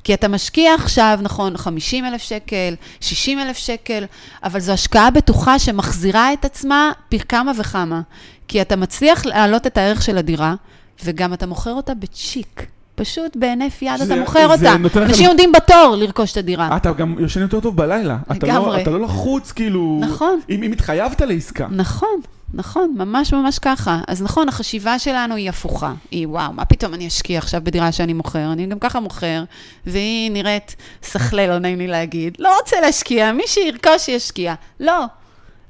[0.03, 4.03] כי אתה משקיע עכשיו, נכון, 50 אלף שקל, 60 אלף שקל,
[4.43, 8.01] אבל זו השקעה בטוחה שמחזירה את עצמה פי כמה וכמה.
[8.47, 10.55] כי אתה מצליח להעלות את הערך של הדירה,
[11.03, 12.65] וגם אתה מוכר אותה בצ'יק.
[12.95, 14.75] פשוט בהינף יד אתה מוכר אותה.
[14.95, 16.77] אנשים עומדים בתור לרכוש את הדירה.
[16.77, 18.17] אתה גם ישן יותר טוב בלילה.
[18.29, 18.81] לא, לגמרי.
[18.81, 19.99] אתה לא לחוץ, כאילו...
[20.01, 20.39] נכון.
[20.49, 21.67] אם התחייבת לעסקה.
[21.71, 22.19] נכון,
[22.55, 23.99] נכון, ממש ממש ככה.
[24.07, 25.93] אז נכון, החשיבה שלנו היא הפוכה.
[26.11, 28.51] היא, וואו, מה פתאום אני אשקיע עכשיו בדירה שאני מוכר?
[28.51, 29.43] אני גם ככה מוכר,
[29.85, 32.37] והיא נראית סחלה, לא נעים לי להגיד.
[32.39, 34.53] לא רוצה להשקיע, מי שירכוש ישקיע.
[34.79, 35.05] לא,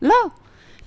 [0.02, 0.16] לא.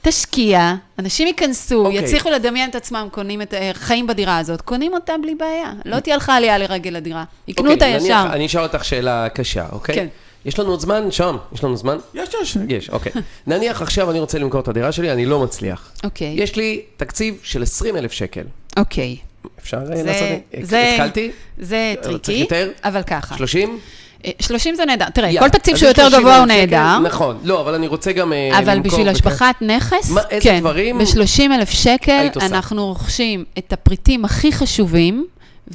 [0.03, 1.99] תשקיע, אנשים ייכנסו, אוקיי.
[1.99, 5.72] יצליחו לדמיין את עצמם, קונים את, אה, חיים בדירה הזאת, קונים אותה בלי בעיה.
[5.84, 7.24] לא תהיה לך עלייה לרגל לדירה.
[7.49, 8.22] יקנו אותה אוקיי, ישר.
[8.22, 9.94] נניח, אני אשאל אותך שאלה קשה, אוקיי?
[9.94, 10.07] כן.
[10.45, 11.11] יש לנו עוד זמן?
[11.11, 11.97] שם, יש לנו זמן?
[12.14, 12.57] יש, יש.
[12.68, 13.12] יש, אוקיי.
[13.47, 15.93] נניח עכשיו אני רוצה למכור את הדירה שלי, אני לא מצליח.
[16.05, 18.43] אוקיי, יש לי תקציב של 20 אלף שקל.
[18.78, 19.16] אוקיי.
[19.61, 20.28] אפשר אה, זה- לעשות
[20.59, 20.91] את זה-?
[20.95, 21.30] התחלתי?
[21.59, 22.55] זה קצת טריקי?
[22.84, 23.36] אבל ככה.
[23.36, 23.78] 30?
[24.24, 25.11] אה, 30 זה נהדר.
[25.14, 25.49] תראה, יאללה.
[25.51, 26.99] כל תקציב שהוא יותר 30 גבוה הוא נהדר.
[26.99, 27.39] נכון.
[27.45, 28.59] לא, אבל אני רוצה גם אה, למכור...
[28.72, 32.28] אבל בשביל השבחת נכס, מה- איזה כן, דברים ב-30 אלף שקל?
[32.41, 35.26] אנחנו רוכשים את הפריטים הכי חשובים,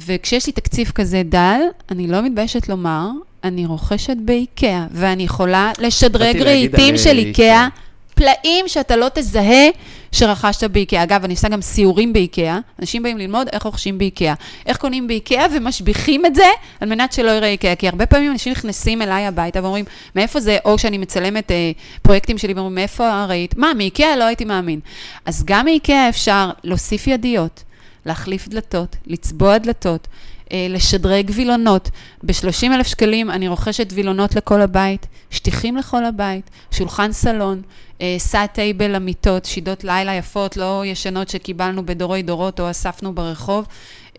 [0.06, 1.60] וכשיש לי תקציב כזה דל,
[1.90, 3.08] אני לא מתביישת לומר,
[3.44, 7.68] אני רוכשת באיקאה, ואני יכולה לשדרג רהיטים של אה, איקאה.
[8.14, 9.68] פלאים שאתה לא תזהה
[10.12, 11.02] שרכשת באיקאה.
[11.02, 14.34] אגב, אני עושה גם סיורים באיקאה, אנשים באים ללמוד איך רוכשים באיקאה.
[14.66, 16.46] איך קונים באיקאה ומשביחים את זה
[16.80, 17.74] על מנת שלא יראה איקאה.
[17.74, 19.84] כי הרבה פעמים אנשים נכנסים אליי הביתה ואומרים,
[20.16, 21.72] מאיפה זה, או כשאני מצלמת אה,
[22.02, 23.58] פרויקטים שלי ואומרים, מאיפה ראית?
[23.58, 24.16] מה, מאיקאה?
[24.16, 24.80] לא הייתי מאמין.
[25.26, 27.62] אז גם מאיקאה אפשר להוסיף ידיות,
[28.06, 30.08] להחליף דלתות, לצבוע דלתות.
[30.52, 31.90] אה, לשדרג וילונות.
[32.22, 37.62] ב-30 אלף שקלים אני רוכשת וילונות לכל הבית, שטיחים לכל הבית, שולחן סלון,
[38.00, 43.66] אה, סאט טייבל למיטות, שידות לילה יפות, לא ישנות שקיבלנו בדורי דורות או אספנו ברחוב,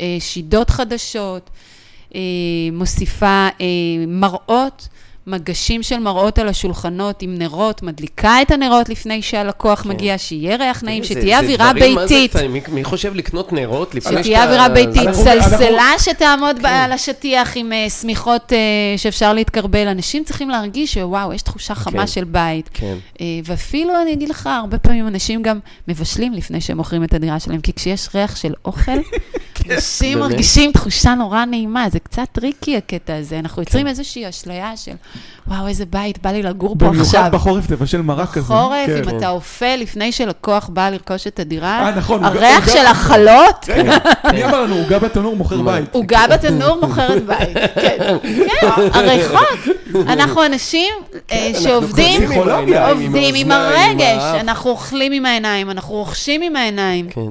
[0.01, 1.49] אה, שידות חדשות,
[2.71, 3.47] מוסיפה
[4.07, 4.87] מראות.
[5.27, 9.89] מגשים של מראות על השולחנות עם נרות, מדליקה את הנרות לפני שהלקוח כן.
[9.89, 12.31] מגיע, שיהיה ריח נעים, זה- שתהיה זה אווירה דברים, זה ביתית.
[12.31, 12.53] קטנים?
[12.53, 14.23] מי- מי חושב לקנות נרות לפני שאתה...
[14.23, 16.65] שתהיה אווירה ביתית, אנחנו- סלסלה שתעמוד כן.
[16.67, 18.57] על השטיח עם אה, שמיכות אה,
[18.97, 19.87] שאפשר להתכרבל.
[19.87, 22.07] אנשים צריכים להרגיש שוואו, יש תחושה חמה כן.
[22.07, 22.69] של בית.
[22.73, 22.95] כן.
[23.21, 27.39] אה, ואפילו, אני אגיד לך, הרבה פעמים אנשים גם מבשלים לפני שהם מוכרים את הדירה
[27.39, 28.91] שלהם, כי כשיש ריח של אוכל,
[29.71, 30.31] אנשים באמת.
[30.31, 33.39] מרגישים תחושה נורא נעימה, זה קצת טריקי הקטע הזה.
[33.39, 33.61] אנחנו כן.
[33.61, 34.91] יוצרים איזושהי אשליה של,
[35.47, 37.01] וואו, איזה בית, בא לי לגור פה עכשיו.
[37.01, 38.41] במיוחד בחורף תבשל מרק כזה.
[38.41, 39.09] בחורף, כן.
[39.09, 43.97] אם אתה אופה לפני שלקוח בא לרכוש את הדירה, אה, נכון, הריח של החלות, רגע,
[44.31, 45.61] מי אמר לנו, עוגה בתנור מוכר?
[45.61, 45.93] בית.
[45.95, 47.57] עוגה בתנור מוכרת בית.
[47.75, 47.97] כן,
[48.61, 49.59] כן, הריחות.
[49.95, 50.93] אנחנו אנשים
[51.31, 52.39] אה, שעובדים, עם
[52.89, 54.23] עובדים עם הרגש.
[54.39, 57.09] אנחנו אוכלים עם העיניים, אנחנו רוכשים עם העיניים.
[57.09, 57.21] כן.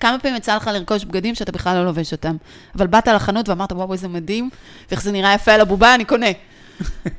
[0.00, 2.36] כמה פעמים יצא לך לרכוש בגדים שאתה בכלל לא לובש אותם?
[2.76, 4.50] אבל באת לחנות ואמרת, וואו, איזה מדהים,
[4.90, 6.26] ואיך זה נראה יפה על הבובה, אני קונה.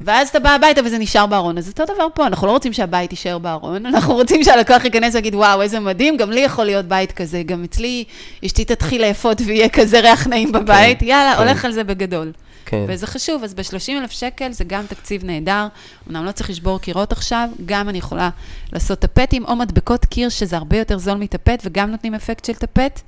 [0.01, 1.57] ואז אתה בא הביתה וזה נשאר בארון.
[1.57, 5.35] אז אותו דבר פה, אנחנו לא רוצים שהבית יישאר בארון, אנחנו רוצים שהלקוח ייכנס ויגיד,
[5.35, 8.03] וואו, איזה מדהים, גם לי יכול להיות בית כזה, גם אצלי
[8.45, 11.41] אשתי תתחיל לאפות ויהיה כזה ריח נעים בבית, יאללה, כן.
[11.41, 12.31] הולך על זה בגדול.
[12.65, 12.85] כן.
[12.87, 15.67] וזה חשוב, אז ב-30 אלף שקל זה גם תקציב נהדר.
[16.09, 18.29] אמנם לא צריך לשבור קירות עכשיו, גם אני יכולה
[18.73, 23.01] לעשות טפטים או מדבקות קיר, שזה הרבה יותר זול מטפט, וגם נותנים אפקט של טפט,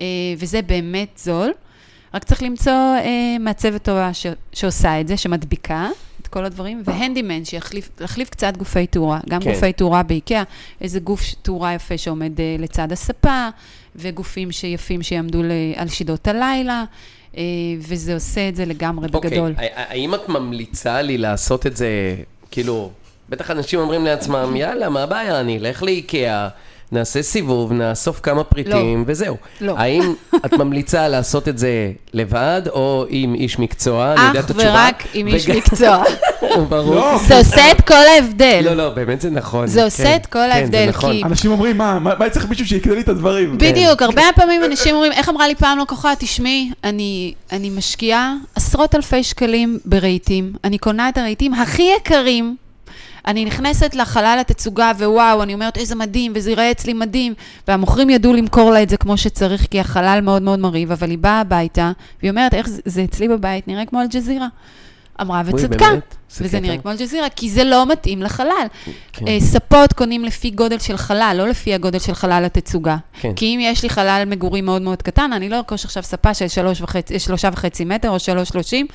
[0.00, 0.06] אה,
[0.38, 1.52] וזה באמת זול.
[2.14, 3.06] רק צריך למצוא אה,
[3.40, 5.88] מעצבת טובה ש- שעושה את זה, שמדביקה
[6.22, 7.90] את כל הדברים, והנדימן, שיחליף
[8.30, 9.52] קצת גופי תאורה, גם כן.
[9.52, 10.42] גופי תאורה באיקאה,
[10.80, 13.48] איזה גוף תאורה יפה שעומד אה, לצד הספה,
[13.96, 16.84] וגופים שיפים שיעמדו ל- על שידות הלילה,
[17.36, 17.42] אה,
[17.80, 19.50] וזה עושה את זה לגמרי בגדול.
[19.50, 22.16] אוקיי, ה- האם את ממליצה לי לעשות את זה,
[22.50, 22.90] כאילו,
[23.28, 26.48] בטח אנשים אומרים לעצמם, יאללה, מה הבעיה, אני אלך לאיקאה,
[26.94, 29.36] נעשה סיבוב, נאסוף כמה פריטים, וזהו.
[29.60, 29.74] לא.
[29.78, 30.14] האם
[30.46, 31.68] את ממליצה לעשות את זה
[32.14, 34.12] לבד, או עם איש מקצוע?
[34.14, 34.72] אני יודע אך את התשובה.
[34.86, 36.02] ורק עם איש וגם- מקצוע.
[36.68, 36.94] ברור.
[36.94, 38.60] לא, זה עושה את כל ההבדל.
[38.64, 39.66] לא, לא, באמת זה נכון.
[39.66, 41.12] זה עושה כן, את כל כן, ההבדל, נכון.
[41.12, 43.58] כי- אנשים אומרים, מה, מה מה צריך מישהו שיקנה לי את הדברים?
[43.58, 48.94] בדיוק, הרבה פעמים אנשים אומרים, איך אמרה לי פעם לקוחה, תשמעי, אני, אני משקיעה עשרות
[48.94, 52.56] אלפי שקלים ברהיטים, אני קונה את הרהיטים הכי יקרים,
[53.26, 57.34] אני נכנסת לחלל התצוגה, ווואו, אני אומרת, איזה מדהים, וזה ייראה אצלי מדהים,
[57.68, 61.18] והמוכרים ידעו למכור לה את זה כמו שצריך, כי החלל מאוד מאוד מרהיב, אבל היא
[61.18, 64.48] באה הביתה, והיא אומרת, איך זה, זה אצלי בבית נראה כמו אל-ג'זירה.
[65.20, 65.86] אמרה וצדקה.
[66.40, 66.60] וזה.
[66.60, 68.66] נראה כמו אל-ג'זירה, כי זה לא מתאים לחלל.
[69.12, 69.28] כן.
[69.28, 72.96] אה, ספות קונים לפי גודל של חלל, לא לפי הגודל של חלל התצוגה.
[73.20, 73.34] כן.
[73.34, 76.48] כי אם יש לי חלל מגורים מאוד מאוד קטן, אני לא ארכוש עכשיו ספה של
[76.48, 78.86] שלוש וחצי, שלושה וחצי מטר או שלוש שלושים,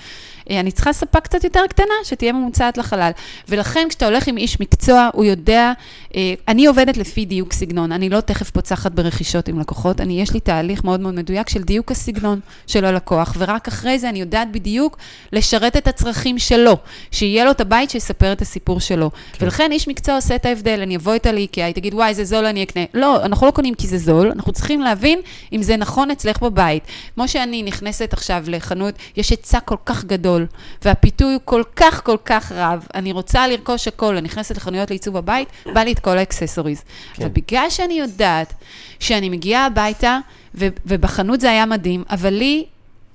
[0.50, 3.12] אני צריכה ספה קצת יותר קטנה, שתהיה ממוצעת לחלל.
[3.50, 5.72] ולכן, כשאתה הולך עם איש מקצוע, הוא יודע,
[6.16, 10.34] אה, אני עובדת לפי דיוק סגנון, אני לא תכף פוצחת ברכישות עם לקוחות, אני, יש
[10.34, 14.52] לי תהליך מאוד מאוד מדויק של דיוק הסגנון של הלקוח, ורק אחרי זה אני יודעת
[14.52, 14.98] בדיוק
[15.34, 16.78] לשרת את הצרכים שלו,
[17.12, 19.12] שיהיה לו את הבית שיספר את הסיפור שלו.
[19.34, 19.46] כן.
[19.46, 22.46] ולכן איש מקצוע עושה את ההבדל, אני אבוא איתה לאיקאה, היא תגיד, וואי, זה זול,
[22.46, 22.84] אני אקנה.
[22.94, 25.20] לא, אנחנו לא קונים כי זה זול, אנחנו צריכים להבין
[25.54, 26.84] אם זה נכון אצלך בבית.
[27.16, 30.39] כמו שאני נכנסת עכשיו לחנות, יש היצע כל כך גדול,
[30.82, 35.18] והפיתוי הוא כל כך כל כך רב, אני רוצה לרכוש הכל, אני נכנסת לחנויות לעיצוב
[35.18, 36.84] הבית, בא לי את כל ה accessories.
[37.14, 37.24] כן.
[37.24, 38.54] אבל בגלל שאני יודעת
[39.00, 40.20] שאני מגיעה הביתה,
[40.56, 42.66] ו- ובחנות זה היה מדהים, אבל לי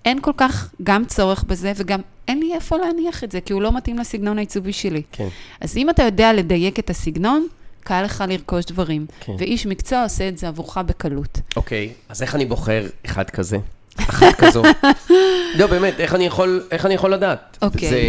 [0.04, 3.62] אין כל כך גם צורך בזה, וגם אין לי איפה להניח את זה, כי הוא
[3.62, 5.02] לא מתאים לסגנון העיצובי שלי.
[5.12, 5.28] כן.
[5.60, 7.46] אז אם אתה יודע לדייק את הסגנון,
[7.80, 9.32] קל לך לרכוש דברים, כן.
[9.38, 11.38] ואיש מקצוע עושה את זה עבורך בקלות.
[11.56, 13.58] אוקיי, אז איך אני בוחר אחד כזה?
[14.00, 14.62] אחת כזו.
[15.58, 17.58] לא, באמת, איך אני יכול, איך אני יכול לדעת?
[17.62, 17.88] אוקיי.
[17.88, 18.00] זה,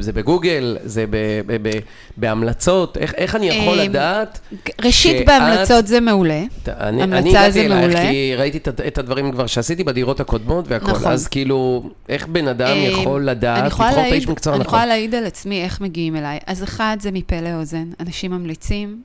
[0.00, 1.16] זה בגוגל, זה ב,
[1.46, 1.78] ב, ב,
[2.16, 4.40] בהמלצות, איך, איך אני יכול אמ, לדעת?
[4.84, 6.42] ראשית, שאת- בהמלצות זה מעולה.
[6.68, 8.10] אני, המלצה אני הגעתי זה אלייך מעולה.
[8.10, 11.12] כי ראיתי את, את הדברים כבר שעשיתי בדירות הקודמות והכל, נכון.
[11.12, 14.74] אז כאילו, איך בן אדם אמ, יכול אני לדעת, לבחור את האיש מקצוע אני הנכון?
[14.74, 16.38] יכולה להעיד על עצמי איך מגיעים אליי.
[16.46, 17.84] אז אחד, זה מפה לאוזן.
[18.00, 19.02] אנשים ממליצים.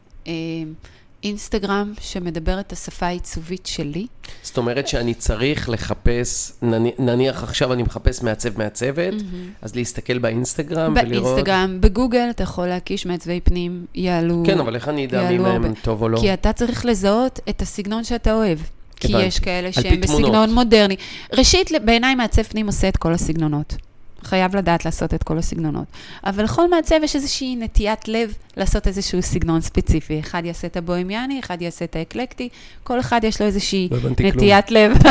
[1.23, 4.07] אינסטגרם שמדבר את השפה העיצובית שלי.
[4.43, 9.13] זאת אומרת שאני צריך לחפש, נני- נניח עכשיו אני מחפש מעצב מעצבת,
[9.61, 11.23] אז להסתכל באינסטגרם ולראות...
[11.25, 14.43] באינסטגרם, בגוגל אתה יכול להקיש מעצבי פנים, יעלו...
[14.45, 15.79] כן, אבל איך אני אדע מי מהם הרבה.
[15.81, 16.19] טוב או לא?
[16.19, 18.59] כי אתה צריך לזהות את הסגנון שאתה אוהב.
[18.95, 19.17] כי.
[19.17, 20.01] יש כאלה שהם.
[20.01, 20.95] בסגנון מודרני.
[21.33, 23.75] ראשית, בעיניי מעצב פנים עושה את כל הסגנונות.
[24.23, 25.85] חייב לדעת לעשות את כל הסגנונות.
[26.25, 30.19] אבל לכל מעצב יש איזושהי נטיית לב לעשות איזשהו סגנון ספציפי.
[30.19, 32.49] אחד יעשה את הבוהמיאני, אחד יעשה את האקלקטי,
[32.83, 34.13] כל אחד יש לו איזושהי לא כלום.
[34.19, 34.91] נטיית לב.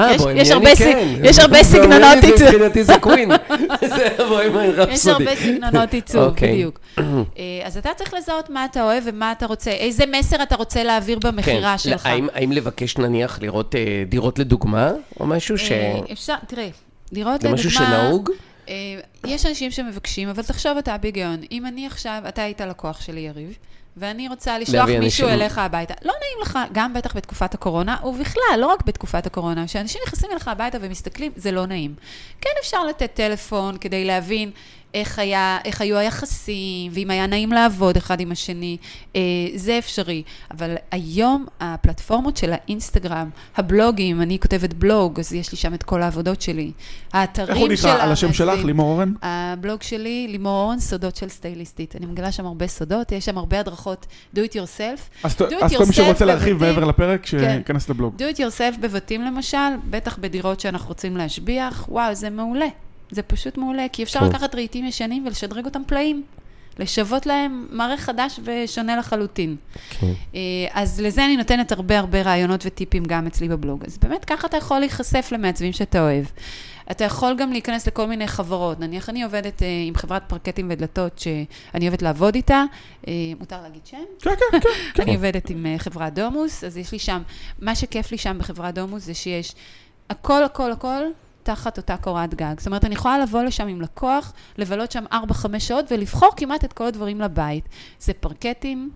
[0.00, 0.40] אה, יש- בוהמיאני
[0.70, 1.08] יש כן.
[1.24, 2.42] יש הרבה סגנונות עיצוב.
[2.42, 3.30] מבחינתי זה קווין.
[3.96, 5.12] זה בוהמיאני יש רפסודי.
[5.28, 6.52] הרבה סגנונות עיצוב, אוקיי.
[6.52, 6.80] בדיוק.
[6.98, 7.02] אה,
[7.64, 11.18] אז אתה צריך לזהות מה אתה אוהב ומה אתה רוצה, איזה מסר אתה רוצה להעביר
[11.18, 11.78] במכירה כן.
[11.78, 12.06] שלך.
[12.06, 14.90] האם- לבקש נניח לראות אה, דירות לדוגמה,
[15.20, 15.72] או משהו ש...
[16.12, 16.68] אפשר, תראה,
[17.12, 17.54] לראות זה לדוגמה...
[17.54, 18.30] משהו שנהוג?
[18.68, 18.74] אה,
[19.26, 21.40] יש אנשים שמבקשים, אבל תחשוב אתה בהיגיון.
[21.50, 23.58] אם אני עכשיו, אתה היית לקוח שלי, יריב,
[23.96, 25.40] ואני רוצה לשלוח מישהו אנשים.
[25.40, 25.94] אליך הביתה.
[26.02, 30.48] לא נעים לך, גם בטח בתקופת הקורונה, ובכלל, לא רק בתקופת הקורונה, כשאנשים נכנסים אליך
[30.48, 31.94] הביתה ומסתכלים, זה לא נעים.
[32.40, 34.50] כן אפשר לתת טלפון כדי להבין
[34.94, 38.76] איך, היה, איך היו היחסים, ואם היה נעים לעבוד אחד עם השני,
[39.16, 39.20] אה,
[39.54, 40.22] זה אפשרי.
[40.50, 46.02] אבל היום הפלטפורמות של האינסטגרם, הבלוגים, אני כותבת בלוג, אז יש לי שם את כל
[46.02, 46.72] העבודות שלי.
[47.12, 48.02] האתרים איך הוא של נקרא?
[48.02, 48.32] על השם.
[48.32, 49.12] שלך, לימור אורן?
[49.22, 51.96] הבלוג שלי, לימור אורן, סודות של סטייליסטית.
[51.96, 55.24] אני מגלה שם הרבה סודות, יש שם הרבה הדרכות do it yourself.
[55.24, 56.74] אז Do it אז כל מי yourself שרוצה להרחיב בבתים.
[56.74, 57.38] מעבר לפרק, כן.
[57.38, 58.14] שייכנס לבלוג.
[58.18, 59.58] do it yourself בבתים למשל,
[59.90, 62.66] בטח בדירות שאנחנו רוצים להשביח, וואו, זה מעולה.
[63.12, 64.26] זה פשוט מעולה, כי אפשר כן.
[64.26, 66.22] לקחת רהיטים ישנים ולשדרג אותם פלאים.
[66.78, 69.56] לשוות להם מראה חדש ושונה לחלוטין.
[69.90, 70.06] כן.
[70.34, 70.40] אה,
[70.72, 73.84] אז לזה אני נותנת הרבה הרבה רעיונות וטיפים גם אצלי בבלוג.
[73.86, 76.24] אז באמת ככה אתה יכול להיחשף למעצבים שאתה אוהב.
[76.90, 78.80] אתה יכול גם להיכנס לכל מיני חברות.
[78.80, 82.64] נניח אני עובדת אה, עם חברת פרקטים ודלתות שאני אוהבת לעבוד איתה.
[83.08, 83.96] אה, מותר להגיד שם?
[84.20, 84.60] כן, כן,
[84.94, 85.02] כן.
[85.02, 87.22] אני עובדת עם אה, חברת דומוס, אז יש לי שם,
[87.58, 89.54] מה שכיף לי שם בחברת דומוס זה שיש
[90.10, 91.02] הכל, הכל, הכל
[91.42, 92.54] תחת אותה קורת גג.
[92.58, 95.14] זאת אומרת, אני יכולה לבוא לשם עם לקוח, לבלות שם 4-5
[95.58, 97.68] שעות ולבחור כמעט את כל הדברים לבית.
[98.00, 98.90] זה פרקטים,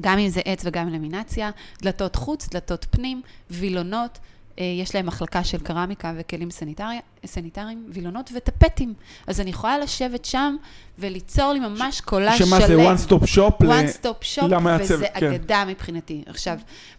[0.00, 1.50] גם אם זה עץ וגם למינציה,
[1.82, 4.18] דלתות חוץ, דלתות פנים, וילונות.
[4.60, 8.94] אה, יש להם מחלקה של קרמיקה וכלים סניטריה- סניטריים, וילונות וטפטים.
[9.26, 10.56] אז אני יכולה לשבת שם
[10.98, 12.46] וליצור לי ממש קולאז' שלם.
[12.46, 13.62] שמה זה one stop shop?
[13.62, 15.32] one stop shop, למעצב, וזה כן.
[15.32, 16.22] אגדה מבחינתי.
[16.26, 16.58] עכשיו,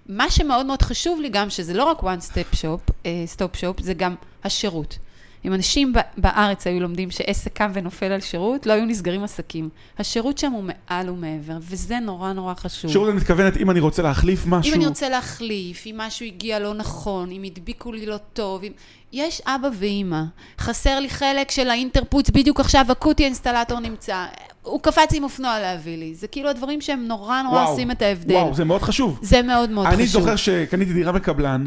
[0.09, 3.83] מה שמאוד מאוד חשוב לי גם, שזה לא רק one step shop, אה, stop shop,
[3.83, 4.97] זה גם השירות.
[5.45, 9.69] אם אנשים בארץ היו לומדים שעסק קם ונופל על שירות, לא היו נסגרים עסקים.
[9.99, 12.91] השירות שם הוא מעל ומעבר, וזה נורא נורא חשוב.
[12.91, 14.73] שירות את מתכוונת, אם אני רוצה להחליף משהו...
[14.73, 18.71] אם אני רוצה להחליף, אם משהו הגיע לא נכון, אם הדביקו לי לא טוב, אם...
[19.13, 20.21] יש אבא ואימא,
[20.59, 24.25] חסר לי חלק של האינטרפוץ, בדיוק עכשיו אקוטי האינסטלטור נמצא,
[24.61, 26.15] הוא קפץ עם אופנוע להביא לי.
[26.15, 28.35] זה כאילו הדברים שהם נורא נורא וואו, עושים את ההבדל.
[28.35, 29.19] וואו, זה מאוד חשוב.
[29.21, 30.21] זה מאוד מאוד אני חשוב.
[30.21, 31.65] זוכר שקניתי דירה בקבלן,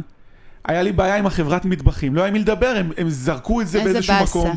[0.65, 3.85] היה לי בעיה עם החברת מטבחים, לא היה מי לדבר, הם, הם זרקו את זה
[3.85, 4.39] באיזשהו באסה.
[4.39, 4.57] מקום.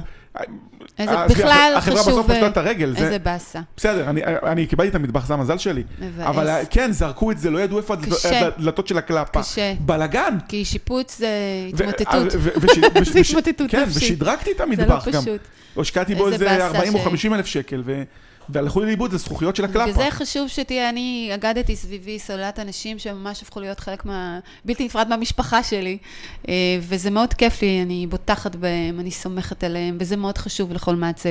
[0.99, 2.12] איזה, עזבי, בכלל הח- החברה חשוב...
[2.14, 3.60] בסוף פשטה את הרגל, זה- איזה באסה.
[3.78, 5.84] בסדר, אני, אני קיבלתי את המטבח, זה המזל שלי.
[6.01, 6.28] מבאס.
[6.28, 7.93] אבל אה, כן, זרקו את זה, לא ידעו איפה.
[7.93, 9.41] הדלתות של הקלפה.
[9.41, 9.74] קשה.
[9.80, 10.38] בלאגן.
[10.47, 11.30] כי שיפוץ זה
[11.74, 12.32] התמוטטות.
[13.14, 14.03] זה התמוטטות כן, נפשית.
[14.03, 15.22] ושדרגתי את זה לא המטבח גם.
[15.22, 15.41] פשוט.
[15.78, 18.03] השקעתי בו איזה איזה באסה 40 או ש- 50 אלף שקל, ו-
[18.50, 19.89] והלכו לאיבוד, זה זכוכיות של הקלפה.
[19.89, 24.39] וזה חשוב שתהיה, אני אגדתי סביבי סוללת אנשים שממש הפכו להיות חלק מה...
[24.66, 25.98] בלתי נפרד מהמשפחה שלי,
[26.48, 30.95] אה, וזה מאוד כיף לי, אני בוטחת בהם, אני סומכת עליהם, וזה מאוד חשוב לכל
[30.95, 31.30] מעצב,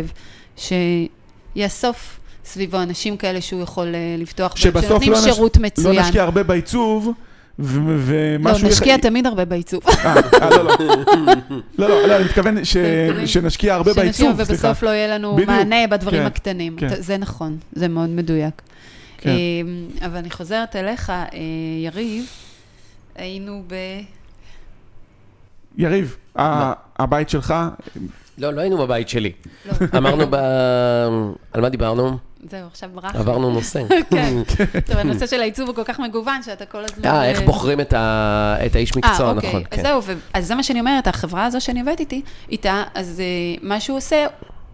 [1.57, 5.99] שיאסוף סביבו אנשים כאלה שהוא יכול אה, לבטוח שבסוף שנותנים לא נש- שירות לא מצוין.
[6.05, 7.11] נשקיע הרבה בעיצוב,
[7.59, 7.65] לא,
[8.07, 8.69] ומשהו...
[8.69, 9.83] נשקיע יח- תמיד הרבה בעיצוב.
[9.89, 10.77] אה, אה, לא, לא.
[11.79, 12.65] לא, לא, לא, אני מתכוון
[13.27, 14.53] שנשקיע הרבה שנשקיע בעיצוב, סליחה.
[14.69, 16.77] ובסוף לא יהיה לנו מענה בדברים כן, הקטנים.
[16.77, 16.89] כן.
[17.03, 18.63] זה נכון, זה מאוד מדויק.
[19.19, 19.31] כן.
[19.31, 21.25] אמ, אבל אני חוזרת אליך, אה,
[21.85, 22.25] יריב,
[23.15, 23.75] היינו ב...
[25.79, 27.55] יריב, ה- הבית שלך,
[28.39, 29.33] לא, לא היינו בבית שלי.
[29.67, 30.35] לא, אמרנו ב...
[31.53, 32.17] על מה דיברנו?
[32.51, 33.15] זהו, עכשיו ברח.
[33.17, 33.83] עברנו נושא.
[34.11, 34.35] כן.
[34.87, 37.05] טוב, הנושא של העיצוב הוא כל כך מגוון, שאתה כל הזמן...
[37.05, 39.65] אה, איך אה, בוחרים את ה- את האיש מקצוע, אה, נכון, אוקיי.
[39.71, 39.81] כן.
[39.81, 43.21] אז זהו, ו- אז זה מה שאני אומרת, החברה הזו שאני עובדת איתי, איתה, אז
[43.21, 43.25] אה,
[43.69, 44.27] מה שהוא עושה,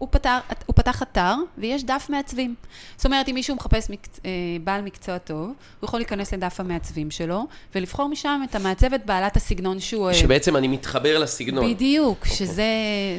[0.03, 2.55] הוא, פתר, הוא פתח אתר ויש דף מעצבים.
[2.97, 4.21] זאת אומרת, אם מישהו מחפש מקצ...
[4.25, 4.31] אה,
[4.65, 9.81] בעל מקצוע טוב, הוא יכול להיכנס לדף המעצבים שלו ולבחור משם את המעצבת בעלת הסגנון
[9.81, 10.15] שהוא אוהב.
[10.15, 11.75] שבעצם אני מתחבר לסגנון.
[11.75, 12.65] בדיוק, שזה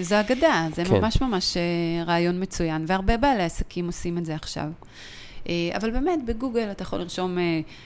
[0.01, 0.93] זו אגדה, זה כן.
[0.93, 4.67] ממש ממש אה, רעיון מצוין, והרבה בעלי עסקים עושים את זה עכשיו.
[5.49, 7.37] אה, אבל באמת, בגוגל אתה יכול לרשום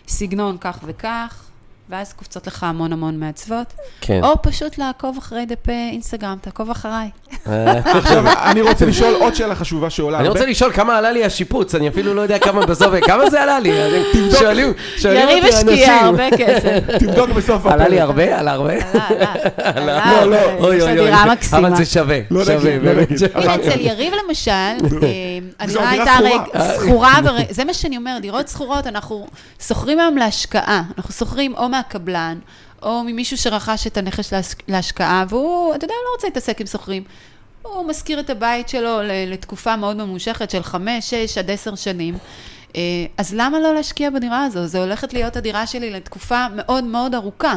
[0.07, 1.46] סגנון כך וכך,
[1.89, 4.19] ואז קופצות לך המון המון מעצבות, כן.
[4.23, 7.09] או פשוט לעקוב אחרי דפי אינסטגרם, תעקוב אחריי.
[7.85, 10.19] עכשיו, אני רוצה לשאול עוד שאלה חשובה שעולה.
[10.19, 10.27] אני.
[10.27, 13.59] רוצה לשאול כמה עלה לי השיפוץ, אני אפילו לא יודע כמה בסוף, כמה זה עלה
[13.59, 13.71] לי?
[13.85, 14.03] אני-
[14.39, 16.05] שואלים שואלים יריב אותי השקיע אנשים.
[16.05, 16.79] הרבה כסף.
[16.99, 17.73] תבדוק בסוף הפרק.
[17.73, 18.39] עלה לי הרבה?
[18.39, 18.73] עלה הרבה?
[18.93, 21.09] עלה, עלה, לא, לא, אוי אוי אוי.
[21.53, 23.17] אבל זה שווה, לא שווה, נגיד, לא נגיד.
[23.23, 24.77] אצל יריב למשל, אה,
[25.59, 26.11] הדירה דירה הייתה.
[26.23, 27.13] רגע שכורה,
[27.49, 29.27] זה מה שאני אומרת, דירות שכורות, אנחנו
[29.67, 30.83] שוכרים היום להשקעה.
[30.97, 32.39] אנחנו שוכרים או מהקבלן,
[32.81, 37.03] או ממישהו שרכש את הנכס להש- להשקעה, והוא, אתה יודע, לא רוצה להתעסק עם שוכרים.
[37.61, 42.17] הוא משכיר את הבית שלו לתקופה מאוד ממושכת של חמש, שש עד עשר שנים.
[42.75, 42.81] אה,
[43.17, 44.67] אז למה לא להשקיע בדירה הזו?
[44.67, 47.55] זו הולכת להיות הדירה שלי לתקופה מאוד מאוד ארוכה.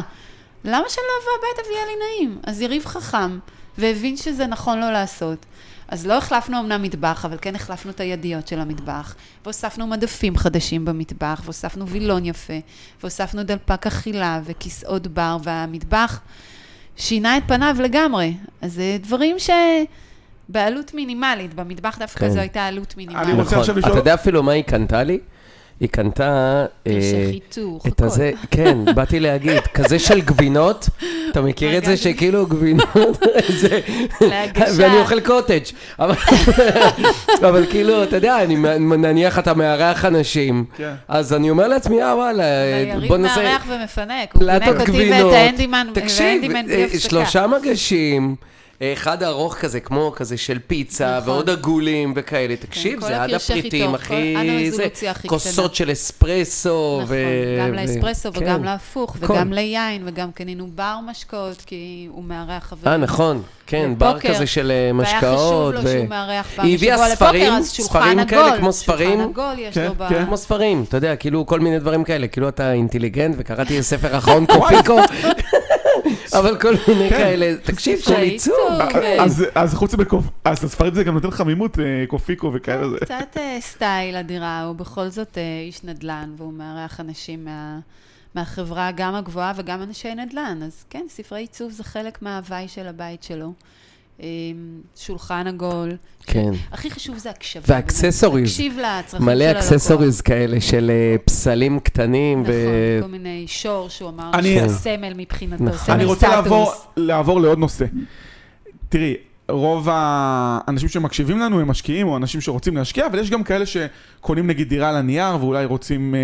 [0.65, 2.39] למה שאני לא אבוא הביתה ויהיה לי נעים?
[2.43, 3.39] אז יריב חכם,
[3.77, 5.45] והבין שזה נכון לו לעשות.
[5.91, 10.85] אז לא החלפנו אמנם מטבח, אבל כן החלפנו את הידיות של המטבח, והוספנו מדפים חדשים
[10.85, 12.53] במטבח, והוספנו וילון יפה,
[13.01, 16.21] והוספנו דלפק אכילה וכיסאות בר, והמטבח
[16.97, 18.33] שינה את פניו לגמרי.
[18.61, 19.49] אז זה דברים ש...
[20.49, 22.29] בעלות מינימלית, במטבח דווקא כן.
[22.29, 23.35] זו הייתה עלות אני מינימלית.
[23.35, 23.77] רוצה עכשיו נכון.
[23.77, 25.19] לשאול- אתה יודע אפילו מה היא קנתה לי?
[25.81, 26.65] היא קנתה...
[26.87, 28.05] אה, פרשי חיתוך, את הכל.
[28.05, 30.89] הזה, כן, באתי להגיד, כזה של גבינות,
[31.31, 31.97] אתה מכיר את זה.
[31.97, 33.17] שכאילו גבינות,
[33.61, 33.79] זה,
[34.21, 34.65] להגשה.
[34.77, 35.63] ואני אוכל קוטג',
[35.99, 36.15] אבל,
[37.49, 38.55] אבל כאילו, אתה יודע, אני
[38.97, 40.93] נניח אתה מארח אנשים, כן.
[41.07, 42.43] אז אני אומר לעצמי, אה וואלה,
[43.07, 46.85] בוא נעשה מארח ומפנק, הוא פינק אותי ואת האנדימן, תקשיב, אה.
[46.99, 48.35] שלושה מגשים.
[48.93, 51.29] אחד ארוך כזה, כמו כזה של פיצה, נכון.
[51.29, 52.55] ועוד עגולים וכאלה.
[52.55, 54.07] תקשיב, כל זה עד הפריטים, הכי...
[54.35, 56.99] כל- עד זה, הרזולוציה הכי כוסות של אספרסו.
[57.03, 58.39] נכון, ו- גם ו- לאספרסו כן.
[58.43, 59.33] וגם להפוך, הכל.
[59.33, 62.91] וגם ליין, וגם קנינו בר משקאות, כי הוא מארח חברים.
[62.93, 64.19] אה, נכון, כן, בר.
[64.19, 65.75] כזה של אה, והיה משקאות.
[65.75, 68.73] חשוב לו ו- שהוא מארח פעם בשבוע ספרים, לפוקר, אז שולחן ספרים כאלה עגול, כמו
[68.73, 69.09] ספרים.
[69.19, 70.09] שולחן עגול יש כן, לו ב...
[70.09, 70.25] כן.
[70.25, 74.45] כמו ספרים, אתה יודע, כאילו כל מיני דברים כאלה, כאילו אתה אינטליגנט וקראתי ספר אחרון
[74.45, 74.99] קופיקו,
[76.39, 77.17] אבל כל מיני כן.
[77.17, 78.53] כאלה, תקשיב, ספרי עיצוב.
[78.71, 78.91] עיצוב.
[78.91, 79.17] כן.
[79.19, 80.25] אז- אז חוץ מקוף...
[80.45, 82.89] אז הספרים זה גם נותן חמימות, אה, קופיקו וכאלה.
[82.89, 87.79] זה- קצת אה, סטייל הדירה, הוא בכל זאת אה, איש נדל"ן, והוא מארח אנשים מה...
[88.35, 90.59] מהחברה, גם הגבוהה וגם אנשי נדל"ן.
[90.65, 93.53] אז כן, ספרי עיצוב זה חלק מההוואי של הבית שלו.
[94.21, 94.27] אה,
[94.95, 95.91] שולחן עגול.
[96.25, 96.51] כן.
[96.71, 97.63] הכי חשוב זה הקשבה.
[97.67, 98.49] ו accessories.
[98.51, 99.71] תקשיב לצרכים מלא של הלקוח.
[99.71, 102.41] accessories כאלה של אה, פסלים קטנים.
[102.41, 105.77] נכון, ו- כל מיני שור שהוא אמר אני- שזה סמל מבחינתו, נכון.
[105.77, 106.87] סמל אני רוצה לעבור, סטטוס.
[106.97, 107.85] לעבור לעוד נושא.
[108.89, 109.15] תראי,
[109.49, 114.47] רוב האנשים שמקשיבים לנו הם משקיעים או אנשים שרוצים להשקיע, אבל יש גם כאלה שקונים
[114.47, 116.19] נגיד דירה על הנייר ואולי רוצים אה,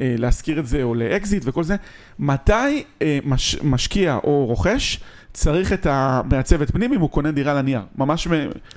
[0.00, 1.76] אה, להשכיר את זה או לאקזיט וכל זה.
[2.18, 2.52] מתי
[3.02, 5.00] אה, מש, משקיע או רוכש
[5.32, 7.80] צריך את המעצבת פנים אם הוא קונה דירה על הנייר?
[7.98, 8.28] ממש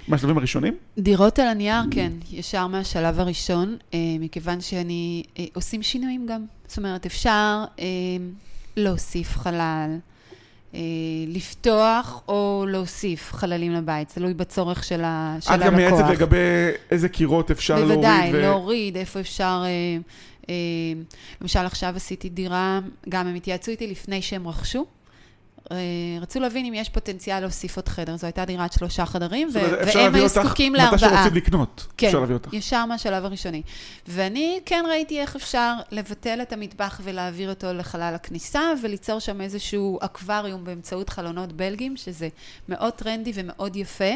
[0.08, 0.76] מהשלבים הראשונים?
[0.98, 6.46] דירות על הנייר, כן, ישר מהשלב הראשון, אה, מכיוון שאני, אה, עושים שינויים גם.
[6.68, 7.86] זאת אומרת, אפשר אה,
[8.78, 9.98] להוסיף חלל,
[11.28, 15.68] לפתוח או להוסיף חללים לבית, תלוי בצורך של, ה, של את הלקוח.
[15.68, 16.38] גם מייעצת לגבי
[16.92, 17.96] איזה קירות אפשר להוריד.
[17.96, 19.64] בוודאי, ו- להוריד, איפה אפשר...
[21.42, 22.80] למשל, עכשיו עשיתי דירה,
[23.10, 24.86] גם הם התייעצו איתי לפני שהם רכשו.
[25.72, 25.78] אה,
[26.22, 28.18] רצו להבין אם יש פוטנציאל להוסיף עוד חדר.
[28.18, 31.00] זו הייתה דירת שלושה חדרים, ו- אפשר והם להביא היו אותך זקוקים מתי לארבעה.
[31.00, 31.88] שרוצים לקנות.
[31.98, 32.54] כן, אפשר להביא אותך.
[32.54, 33.62] ישר מהשלב הראשוני.
[34.08, 40.00] ואני כן ראיתי איך אפשר לבטל את המטבח ולהעביר אותו לחלל הכניסה, וליצור שם איזשהו
[40.02, 42.28] אקווריום באמצעות חלונות בלגים, שזה
[42.70, 44.14] מאוד טרנדי ומאוד יפה.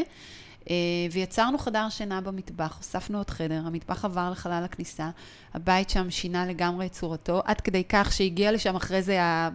[0.70, 0.76] אה,
[1.12, 5.10] ויצרנו חדר שינה במטבח, הוספנו עוד חדר, המטבח עבר לחלל הכניסה,
[5.54, 9.50] הבית שם שינה לגמרי את צורתו, עד כדי כך שהגיעה לשם אחרי זה ה...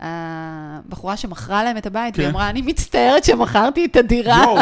[0.00, 2.22] הבחורה שמכרה להם את הבית, כן.
[2.22, 4.44] והיא אמרה, אני מצטערת שמכרתי את הדירה.
[4.44, 4.56] יואו,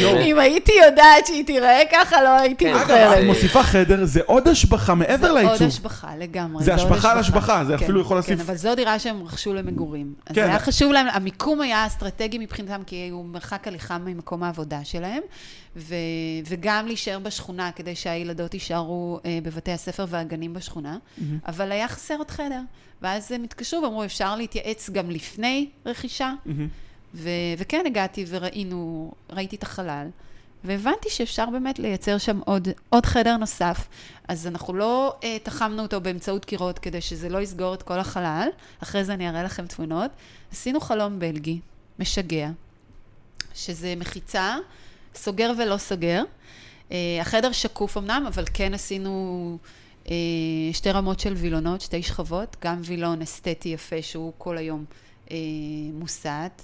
[0.00, 0.20] יואו.
[0.20, 2.70] אם הייתי יודעת שהיא תיראה ככה, לא הייתי כן.
[2.74, 3.18] אגב, מוכרת.
[3.18, 5.52] את מוסיפה חדר, זה עוד השבחה מעבר זה לעיצוב.
[5.52, 6.64] עוד השבחה לגמרי.
[6.64, 9.54] זה השבחה על השבחה, זה כן, אפילו יכול כן, להוסיף- אבל זו דירה שהם רכשו
[9.54, 10.12] למגורים.
[10.26, 10.42] אז כן.
[10.44, 15.20] היה חשוב להם, המיקום היה אסטרטגי מבחינתם, כי הוא מרחק הליכה ממקום העבודה שלהם,
[15.76, 15.94] ו,
[16.46, 20.98] וגם להישאר בשכונה, כדי שהילדות יישארו אה, בבתי הספר והגנים בשכונה,
[21.46, 22.60] אבל היה חסר עוד חדר.
[23.02, 26.32] ואז הם התקשרו ואמרו, אפשר להתייעץ גם לפני רכישה?
[26.46, 26.68] מהמם.
[27.14, 30.08] ו- וכן הגעתי וראינו, ראיתי את החלל,
[30.64, 33.88] והבנתי שאפשר באמת לייצר שם עוד, עוד חדר נוסף.
[34.28, 38.48] אז אנחנו לא uh, תחמנו אותו באמצעות קירות כדי שזה לא יסגור את כל החלל,
[38.82, 40.10] אחרי זה אני אראה לכם תמונות.
[40.52, 41.60] עשינו חלום בלגי,
[41.98, 42.50] משגע,
[43.54, 44.56] שזה מחיצה
[45.14, 46.22] סוגר ולא סוגר.
[46.92, 49.58] אה, החדר שקוף אמנם, אבל כן עשינו
[50.10, 50.14] אה,
[50.72, 54.84] שתי רמות של וילונות, שתי שכבות, גם וילון אסתטי יפה שהוא כל היום
[55.30, 55.36] אה,
[55.92, 56.62] מוסט,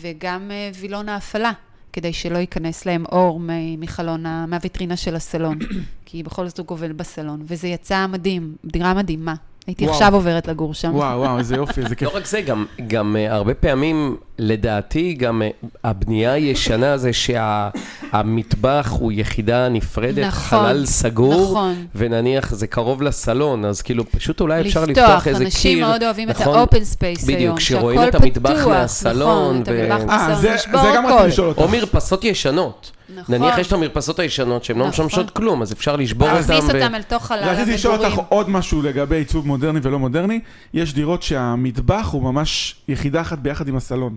[0.00, 1.52] וגם וילון האפלה,
[1.92, 3.40] כדי שלא ייכנס להם אור
[3.78, 5.58] מחלון, מהוויטרינה של הסלון,
[6.06, 9.34] כי בכל זאת הוא גובל בסלון, וזה יצא מדהים, דירה מדהימה.
[9.66, 9.94] הייתי וואו.
[9.94, 10.94] עכשיו עוברת לגור שם.
[10.94, 12.08] וואו, וואו, איזה יופי, איזה כיף.
[12.12, 18.88] לא רק זה, גם, גם אה, הרבה פעמים, לדעתי, גם אה, הבנייה הישנה זה שהמטבח
[18.98, 21.86] הוא יחידה נפרדת, נכון, חלל סגור, נכון.
[21.94, 25.46] ונניח זה קרוב לסלון, אז כאילו פשוט אולי אפשר לפתוח, לפתוח איזה קיר.
[25.46, 26.58] אנשים מאוד אוהבים את נכון?
[26.58, 30.10] ה open space היום, בדיוק, שרואים שהכל את המטבח פתוח, מהסלון, נכון, את ו- המטבח
[30.10, 31.14] אה, מהסלון, זה לשבור זה גם הכל.
[31.14, 31.60] רציתי לשאול אותך.
[31.60, 32.90] או מרפסות ישנות.
[33.14, 33.34] נכון.
[33.34, 35.04] נניח יש את המרפסות הישנות שהן לא נכון.
[35.06, 36.40] משמשות כלום, אז אפשר לשבור אותן.
[36.40, 38.20] להכניס אותם אל תוך חלל רציתי לשאול אותך.
[38.28, 40.40] עוד משהו לגבי עיצוב מודרני ולא מודרני.
[40.74, 44.16] יש דירות שהמטבח הוא ממש יחידה אחת ביחד עם הסלון.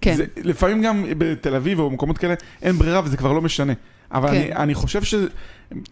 [0.00, 0.14] כן.
[0.16, 3.72] זה, לפעמים גם בתל אביב או במקומות כאלה אין ברירה וזה כבר לא משנה.
[4.12, 4.34] אבל כן.
[4.34, 5.14] אני, אני חושב ש...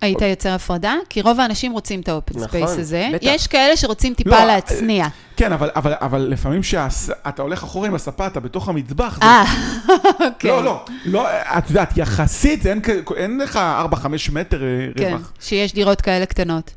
[0.00, 0.94] היית יוצר הפרדה?
[1.08, 3.08] כי רוב האנשים רוצים את האופן נכון, space הזה.
[3.14, 3.26] בטח.
[3.26, 5.06] יש כאלה שרוצים טיפה לא, להצניע.
[5.36, 9.18] כן, אבל, אבל, אבל לפעמים שאתה הולך אחורה עם הספה, אתה בתוך המטבח.
[9.20, 9.44] זה- אה,
[10.28, 10.50] אוקיי.
[10.50, 12.80] לא, לא, לא, את יודעת, יחסית אין,
[13.16, 13.60] אין לך
[13.92, 13.96] 4-5
[14.32, 15.32] מטר אה, כן, רווח.
[15.40, 16.74] שיש דירות כאלה קטנות.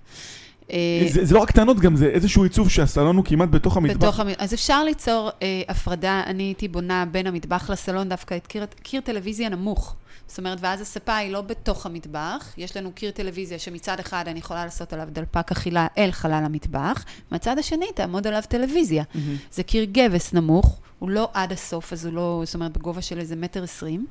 [0.72, 0.78] אה,
[1.10, 3.98] זה, זה לא רק קטנות, גם זה איזשהו עיצוב שהסלון הוא כמעט בתוך המטבח.
[4.04, 4.28] בתוך המ...
[4.38, 9.02] אז אפשר ליצור אה, הפרדה, אני הייתי בונה בין המטבח לסלון דווקא את קיר, קיר
[9.02, 9.96] טלוויזיה נמוך.
[10.28, 14.40] זאת אומרת, ואז הספה היא לא בתוך המטבח, יש לנו קיר טלוויזיה שמצד אחד אני
[14.40, 19.04] יכולה לעשות עליו דלפק אכילה אל חלל המטבח, מהצד השני תעמוד עליו טלוויזיה.
[19.52, 23.20] זה קיר גבס נמוך, הוא לא עד הסוף, אז הוא לא, זאת אומרת, בגובה של
[23.20, 24.06] איזה מטר עשרים.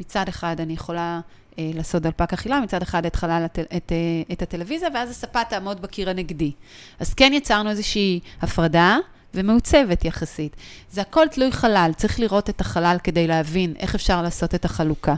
[0.00, 1.20] מצד אחד אני יכולה
[1.58, 5.44] אה, לעשות דלפק אכילה, מצד אחד את חלל, הטל, את, אה, את הטלוויזיה, ואז הספה
[5.44, 6.52] תעמוד בקיר הנגדי.
[7.00, 8.98] אז כן יצרנו איזושהי הפרדה,
[9.34, 10.56] ומעוצבת יחסית.
[10.92, 15.14] זה הכל תלוי חלל, צריך לראות את החלל כדי להבין איך אפשר לעשות את החלוקה.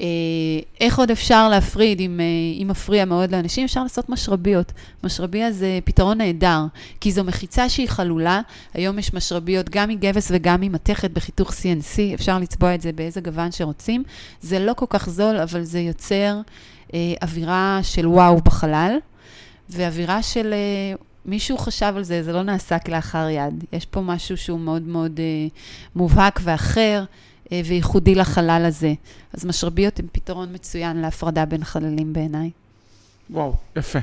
[0.00, 0.06] אה,
[0.80, 4.72] איך עוד אפשר להפריד, אם, אה, אם מפריע מאוד לאנשים, אפשר לעשות משרביות.
[5.04, 6.60] משרביה זה פתרון נהדר,
[7.00, 8.40] כי זו מחיצה שהיא חלולה.
[8.74, 13.52] היום יש משרביות גם מגבס וגם ממתכת בחיתוך CNC, אפשר לצבוע את זה באיזה גוון
[13.52, 14.02] שרוצים.
[14.40, 16.40] זה לא כל כך זול, אבל זה יוצר
[16.94, 18.96] אה, אווירה של וואו בחלל,
[19.70, 20.52] ואווירה של...
[20.52, 23.64] אה, מישהו חשב על זה, זה לא נעשה כלאחר יד.
[23.72, 25.46] יש פה משהו שהוא מאוד מאוד אה,
[25.96, 27.04] מובהק ואחר
[27.52, 28.92] אה, וייחודי לחלל הזה.
[29.32, 32.50] אז משרביות הן פתרון מצוין להפרדה בין חללים בעיניי.
[33.30, 33.98] וואו, יפה.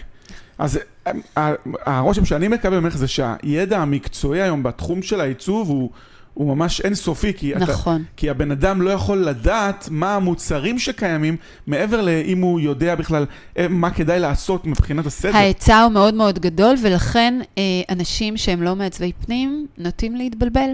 [0.57, 1.53] אז אה, ה-
[1.85, 5.89] הרושם שאני מקבל ממך זה שהידע המקצועי היום בתחום של העיצוב הוא,
[6.35, 8.03] הוא ממש אינסופי, כי, אתה, נכון.
[8.17, 13.25] כי הבן אדם לא יכול לדעת מה המוצרים שקיימים, מעבר לאם הוא יודע בכלל
[13.57, 15.35] אה, מה כדאי לעשות מבחינת הסדר.
[15.35, 20.69] ההיצע הוא מאוד מאוד גדול, ולכן אה, אנשים שהם לא מעצבי פנים נוטים להתבלבל.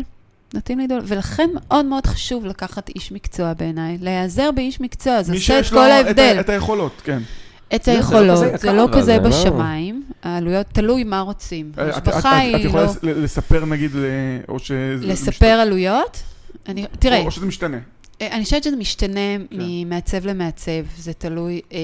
[0.54, 3.98] נוטים להתבלבל, ולכן מאוד מאוד חשוב לקחת איש מקצוע בעיניי.
[4.02, 6.36] להיעזר באיש מקצוע, זה מי עושה את שיש לו כל ההבדל.
[6.38, 7.20] ה- את היכולות, כן.
[7.76, 11.72] את לא היכולות, זה לא כזה זה לא- בשמיים, העלויות, תלוי מה רוצים.
[11.78, 12.90] אה, את- את- השבחה את- היא יכולה לא...
[12.90, 14.06] לס- לספר נגיד, ל-
[14.50, 15.06] או שזה...
[15.08, 16.24] לספר עלויות?
[17.00, 17.78] תראה, או, שזה משתנה.
[18.22, 19.46] אה, אני חושבת שזה משתנה כן.
[19.60, 21.78] ממעצב למעצב, זה תלוי אה,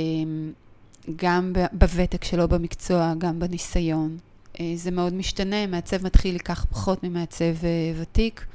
[1.16, 4.18] גם בוותק שלו במקצוע, גם בניסיון.
[4.60, 7.70] אה, זה מאוד משתנה, מעצב מתחיל ייקח פחות ממעצב אה,
[8.02, 8.46] ותיק.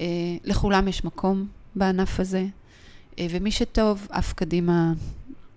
[0.00, 0.06] אה,
[0.44, 2.44] לכולם יש מקום בענף הזה,
[3.18, 4.92] אה, ומי שטוב, עף קדימה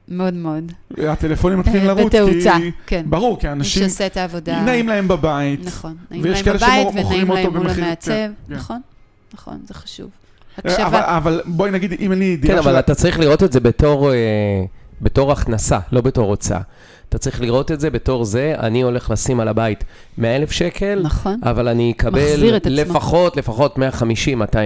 [0.08, 0.72] מאוד מאוד.
[0.98, 2.72] הטלפונים מתחילים אה, לרוץ, בתאוצה, כי...
[2.88, 3.06] כן.
[3.10, 3.84] ברור, כי מי אנשים...
[3.84, 4.62] שעושה את העבודה.
[4.62, 5.66] נעים להם בבית.
[5.66, 8.12] נכון, נעים להם בבית ונעים להם מול המעצב.
[8.12, 8.56] כן, כן.
[8.56, 8.82] נכון,
[9.34, 10.10] נכון, זה חשוב.
[10.66, 11.18] אה, אבל, הקשבה.
[11.18, 14.14] אבל בואי נגיד, אם אין לי דירה כן, אבל אתה צריך לראות את זה בתור,
[14.14, 14.18] אה,
[15.02, 16.62] בתור הכנסה, לא בתור הוצאה.
[17.10, 19.84] אתה צריך לראות את זה בתור זה, אני הולך לשים על הבית
[20.18, 22.22] 100 אלף שקל, נכון, אבל אני אקבל
[22.56, 22.70] עצמו.
[22.70, 23.80] לפחות, לפחות 150-200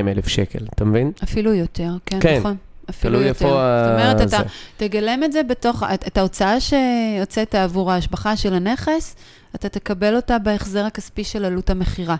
[0.07, 1.11] אלף שקל, אתה מבין?
[1.23, 2.39] אפילו יותר, כן, כן.
[2.39, 2.55] נכון.
[2.91, 3.45] אפילו תלוי יותר.
[3.45, 4.37] איפה זאת אומרת, ה- אתה זה.
[4.77, 9.15] תגלם את זה בתוך, את, את ההוצאה שיוצאת עבור ההשבחה של הנכס,
[9.55, 12.15] אתה תקבל אותה בהחזר הכספי של עלות המכירה,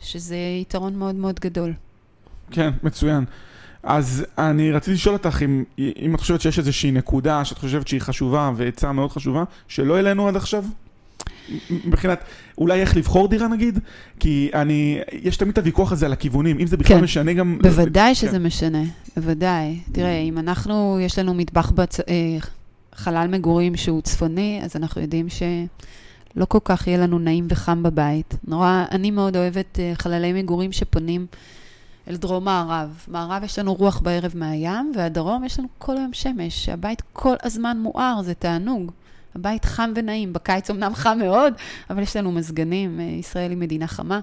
[0.00, 1.72] שזה יתרון מאוד מאוד גדול.
[2.50, 3.24] כן, מצוין.
[3.82, 8.00] אז אני רציתי לשאול אותך אם, אם את חושבת שיש איזושהי נקודה שאת חושבת שהיא
[8.00, 10.64] חשובה ועצה מאוד חשובה, שלא העלינו עד עכשיו?
[11.70, 12.24] מבחינת,
[12.58, 13.78] אולי איך לבחור דירה נגיד?
[14.20, 17.04] כי אני, יש תמיד את הוויכוח הזה על הכיוונים, אם זה בכלל כן.
[17.04, 17.58] משנה גם...
[17.62, 18.42] בוודאי שזה כן.
[18.42, 18.82] משנה,
[19.16, 19.78] בוודאי.
[19.92, 22.00] תראה, אם אנחנו, יש לנו מטבח, בצ...
[22.00, 22.04] אה,
[22.94, 28.34] חלל מגורים שהוא צפוני, אז אנחנו יודעים שלא כל כך יהיה לנו נעים וחם בבית.
[28.48, 31.26] נורא, אני מאוד אוהבת אה, חללי מגורים שפונים
[32.08, 33.04] אל דרום מערב.
[33.08, 36.68] מערב יש לנו רוח בערב מהים, והדרום יש לנו כל היום שמש.
[36.68, 38.92] הבית כל הזמן מואר, זה תענוג.
[39.34, 41.52] הבית חם ונעים, בקיץ אמנם חם מאוד,
[41.90, 44.20] אבל יש לנו מזגנים, אה, ישראל היא מדינה חמה,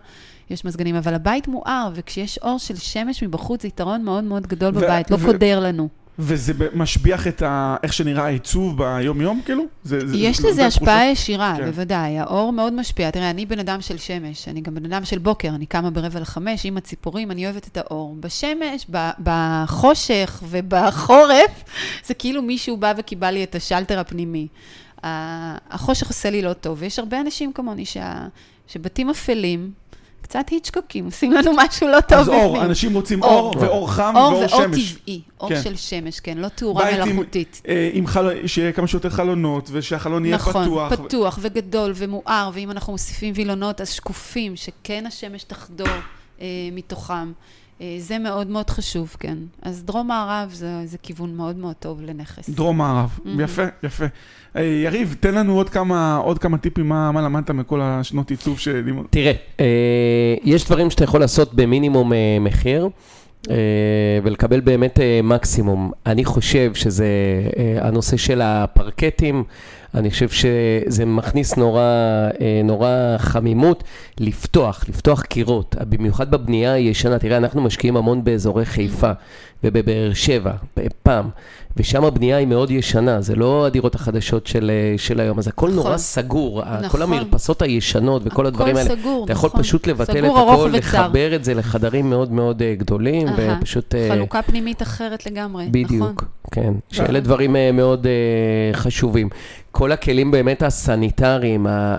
[0.50, 4.72] יש מזגנים, אבל הבית מואר, וכשיש אור של שמש מבחוץ, זה יתרון מאוד מאוד גדול
[4.72, 5.90] בבית, לא קודר לנו.
[6.22, 7.76] וזה משביח את ה...
[7.84, 9.64] איך שנראה העיצוב ביום-יום, כאילו?
[9.84, 11.06] זה, זה, יש זה לזה השפעה?
[11.06, 11.66] ישירה, כן.
[11.66, 12.20] בוודאי.
[12.20, 13.12] האור מאוד משפיע.
[13.12, 16.20] תראה, אני בן אדם של שמש, אני גם בן אדם של בוקר, אני קמה ברבע
[16.20, 18.16] לחמש עם הציפורים, אני אוהבת את האור.
[18.20, 18.88] בשמש,
[19.24, 21.64] בחושך ובחורף,
[22.08, 24.48] זה כאילו מישהו בא וקיבל לי את השלטר הפנימי.
[25.04, 28.28] החושך עושה לי לא טוב, ויש הרבה אנשים כמוני שה-
[28.68, 29.72] שבתים אפלים,
[30.22, 32.42] קצת היצ'קוקים, עושים לנו משהו לא טוב אז בפנים.
[32.44, 33.32] אור, אנשים רוצים אור.
[33.40, 34.94] אור, ואור חם, אור ואור ואור שמש.
[34.94, 35.62] טבעי, אור כן.
[35.64, 37.62] של שמש, כן, לא תאורה בית עם- מלאכותית.
[37.68, 38.48] אה, עם חל...
[38.48, 40.94] שיהיה כמה שיותר חלונות, ושהחלון יהיה נכון, פתוח.
[40.96, 45.88] פתוח וגדול ומואר, ואם אנחנו מוסיפים וילונות, אז שקופים, שכן השמש תחדור
[46.42, 47.32] אה, מתוכם.
[47.82, 49.38] אה, זה מאוד מאוד חשוב, כן.
[49.62, 52.50] אז דרום-מערב זה, זה כיוון מאוד מאוד טוב לנכס.
[52.50, 53.40] דרום מערב, מהמם.
[53.40, 54.06] יפה, יפה.
[54.56, 58.60] אה, יריב, תן לנו עוד כמה, עוד כמה טיפים, מה, מה למדת מכל השנות עיצוב
[58.60, 59.06] שלימוד.
[59.10, 62.90] תראה, אה, יש דברים שאתה יכול לעשות במינימום אה, מחיר.
[63.50, 63.56] אה,
[64.24, 65.92] ולקבל באמת אה, מקסימום.
[66.06, 67.08] אני חושב שזה
[67.58, 69.44] אה, הנושא של הפרקטים,
[69.96, 71.82] אני חושב שזה מכניס נורא,
[72.64, 73.84] נורא חמימות
[74.20, 77.20] לפתוח, לפתוח קירות, במיוחד בבנייה הישנה.
[77.20, 79.12] תראה, אנחנו משקיעים המון באזורי חיפה
[79.64, 80.54] ובבאר שבע,
[81.04, 81.30] פעם,
[81.80, 85.70] ושם הבנייה היא מאוד ישנה, זה לא הדירות החדשות של, אה, של היום, אז הכל
[85.70, 85.98] נורא נכון.
[85.98, 86.90] סגור, נכון.
[86.90, 87.02] כל נכון.
[87.02, 88.94] המרפסות הישנות וכל הדברים האלה.
[88.94, 89.62] הכל סגור, אתה יכול נכון.
[89.62, 90.70] פשוט לבטל את סגור, הכל.
[90.74, 93.58] לחבר את זה לחדרים מאוד מאוד אה, גדולים, אהה.
[93.62, 93.96] ופשוט...
[93.96, 95.84] אה, חלוקה פנימית אחרת לגמרי, נכון.
[95.84, 96.74] בדיוק, כן.
[96.92, 99.30] שאלה דברים אה, מאוד אה, חשובים.
[99.72, 101.98] כל הכלים באמת הסניטריים, ה- ה-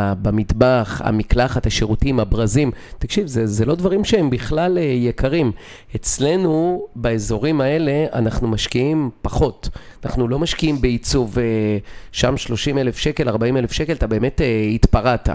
[0.00, 5.52] ה- במטבח, המקלחת, השירותים, הברזים, תקשיב, זה, זה לא דברים שהם בכלל אה, יקרים.
[5.96, 9.68] אצלנו, באזורים האלה, אנחנו משקיעים פחות.
[10.04, 11.44] אנחנו לא משקיעים בעיצוב, אה,
[12.12, 15.28] שם 30 אלף שקל, 40 אלף שקל, אתה באמת אה, התפרעת.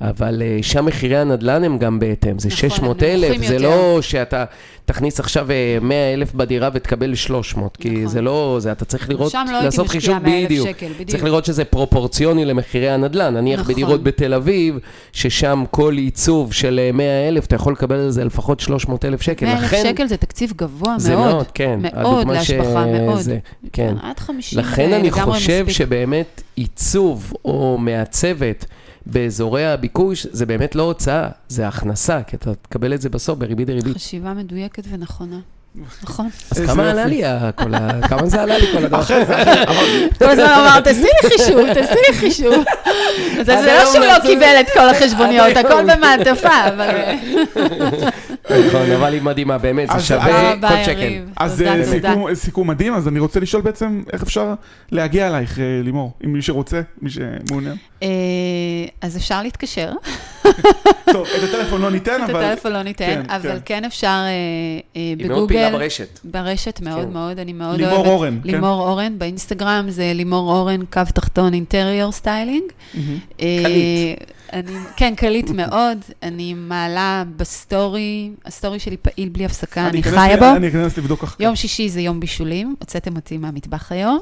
[0.00, 3.64] אבל אה, שם מחירי הנדל"ן הם גם בהתאם, זה נכון, הם 600 אלף, זה יותר.
[3.68, 4.44] לא שאתה
[4.84, 8.06] תכניס עכשיו אה, 100 אלף בדירה ותקבל 300, כי נכון.
[8.06, 10.68] זה לא, זה אתה צריך לראות, לא לעשות חישוב 100,000 בדיוק.
[10.68, 11.10] שקל, בדיוק.
[11.10, 13.34] צריך לראות שזה פרופורציוני למחירי הנדל"ן.
[13.36, 13.72] נניח נכון.
[13.74, 14.78] בדירות בתל אביב,
[15.12, 19.22] ששם כל עיצוב של אה, 100 אלף, אתה יכול לקבל על זה לפחות 300 אלף
[19.22, 19.46] שקל.
[19.46, 21.32] 100,000 לכן- שקל זה תקציב גבוה זה מאוד.
[21.34, 21.80] מאוד, כן.
[21.82, 23.20] מאוד להשבחה, ש- מאוד.
[23.20, 23.38] זה,
[23.72, 23.94] כן.
[24.02, 25.76] עד 50 לכן אני חושב מספיק.
[25.76, 28.64] שבאמת עיצוב או מעצבת
[29.12, 33.66] באזורי הביקוש, זה באמת לא הוצאה, זה הכנסה, כי אתה תקבל את זה בסוף בריבית
[33.66, 33.96] דריבית.
[33.96, 35.40] חשיבה מדויקת ונכונה.
[35.74, 36.28] נכון.
[36.50, 36.90] אז כמה.
[36.90, 37.22] עלה לי
[37.56, 38.08] כל ה...
[38.08, 39.02] כמה זה עלה לי כל הדבר?
[40.18, 42.64] כל הזמן אמר, תעשי לי חישוב, תעשי לי חישוב.
[43.42, 45.82] זה לא שהוא לא קיבל את כל החשבוניות, הכל.
[45.82, 46.94] במעטפה, אבל...
[48.68, 51.22] נכון, אבל היא מדהימה, באמת, זה שווה תודה כל שקל.
[51.36, 52.34] אז אה.
[52.34, 54.54] סיכום, מדהים, אז אני רוצה לשאול בעצם איך אפשר
[54.92, 57.76] להגיע אלייך, אה, לימור, אם מי שרוצה, מי שמעוניין.
[58.02, 58.08] אה,
[59.02, 59.92] אז אפשר להתקשר,
[61.12, 62.44] טוב, את הטלפון לא ניתן, את אבל...
[62.44, 63.58] הטלפון לא ניתן, כן, אבל כן.
[63.64, 64.30] כן אפשר אה,
[64.96, 66.20] אה, מאוד פעילה ברשת.
[66.24, 67.12] ברשת מאוד כן.
[67.12, 68.06] מאוד, אני מאוד לימור אוהבת.
[68.06, 68.50] אורן, כן.
[68.50, 72.64] לימור אורן, באינסטגרם זה לימור אורן, קו תחתון interior styling.
[72.94, 73.18] מהמם.
[73.36, 74.30] קליט.
[74.52, 75.98] אני, כן, קליט מאוד.
[76.22, 80.56] אני מעלה בסטורי, הסטורי שלי פעיל בלי הפסקה, אני אכנס חיה בו.
[80.56, 84.18] אני אכנס לבדוק אחר יום שישי זה יום בישולים, הוצאתם אותי מהמטבח היום.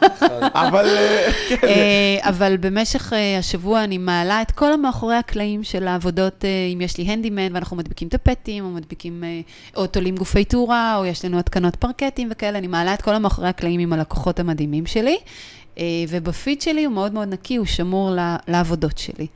[0.54, 5.88] אבל אה, כן, אה, אבל במשך אה, השבוע אני מעלה את כל המאחורי הקלעים של
[5.88, 9.40] העבודות, אה, אם יש לי הנדימן ואנחנו מדביקים טפטים, או מדביקים, אה,
[9.76, 13.48] או תולים גופי תאורה, או יש לנו התקנות פרקטים וכאלה, אני מעלה את כל המאחורי
[13.48, 15.16] הקלעים עם הלקוחות המדהימים שלי.
[15.78, 18.12] אה, ובפיד שלי הוא מאוד מאוד נקי, הוא שמור
[18.48, 19.26] לעבודות שלי.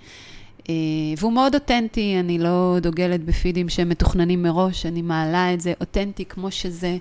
[0.69, 0.75] אה,
[1.19, 6.25] והוא מאוד אותנטי, אני לא דוגלת בפידים שהם מתוכננים מראש, אני מעלה את זה אותנטי
[6.25, 6.97] כמו שזה.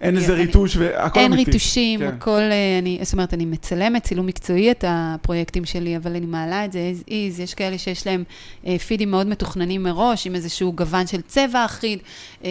[0.00, 1.50] אין איזה ריטוש והכל אין אמיתי.
[1.50, 2.06] ריטושים, כן.
[2.06, 6.64] הכל, אה, אני, זאת אומרת, אני מצלמת צילום מקצועי את הפרויקטים שלי, אבל אני מעלה
[6.64, 8.24] את זה as is, יש כאלה שיש להם
[8.66, 11.98] אה, פידים מאוד מתוכננים מראש, עם איזשהו גוון של צבע אחיד.
[12.44, 12.50] אה,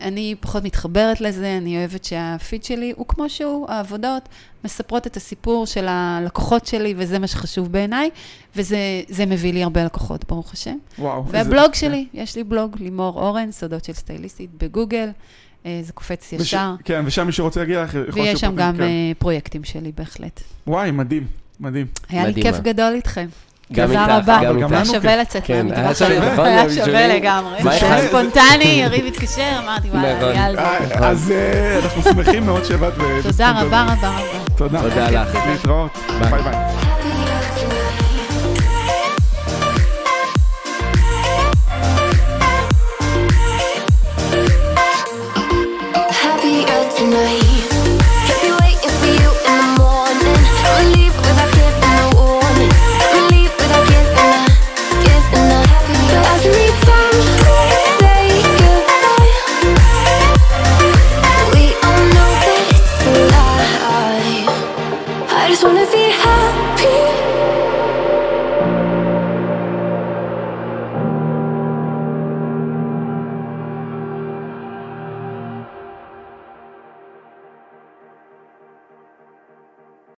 [0.00, 4.28] אני פחות מתחברת לזה, אני אוהבת שהפיד שלי הוא כמו שהוא, העבודות
[4.64, 8.10] מספרות את הסיפור של הלקוחות שלי, וזה מה שחשוב בעיניי,
[8.56, 8.78] וזה
[9.08, 10.76] זה מביא לי הרבה לקוחות, ברוך השם.
[10.98, 11.24] וואו.
[11.26, 15.08] איזה- והבלוג שלי, יש לי בלוג, לימור אורן, סודות של סטייליסטית, בגוגל,
[15.82, 16.74] זה קופץ וש- ישר.
[16.84, 18.82] כן, ושם מי שרוצה להגיע יכול ויש שם גם כן.
[18.82, 18.88] אה,
[19.18, 20.40] פרויקטים שלי, בהחלט.
[20.66, 21.26] וואי, מדהים,
[21.60, 21.86] מדהים.
[22.08, 22.52] היה לי מדהימה.
[22.52, 23.26] כיף גדול איתכם.
[23.72, 24.40] גם תודה איתך, רבה.
[24.44, 24.66] גם איתך.
[24.66, 25.16] לנו היה שווה.
[25.16, 25.78] לצאת כן, מהמטבח.
[25.84, 26.70] היה שווה, נכון, היה.
[26.70, 27.58] שווה לגמרי.
[27.70, 28.08] היה?
[28.08, 30.32] ספונטני, יריב התקשר, אמרתי, וואלה, נכון.
[30.54, 30.60] זה.
[30.60, 32.92] אה, אז אה, אנחנו שמחים מאוד שבאת.
[33.22, 33.50] תודה.
[33.60, 34.44] רבה רבה רבה.
[34.56, 34.80] תודה.
[34.82, 35.34] תודה לך.
[35.50, 35.90] להתראות.
[36.20, 36.42] ביי.
[36.42, 36.93] ביי
[47.14, 47.43] ביי.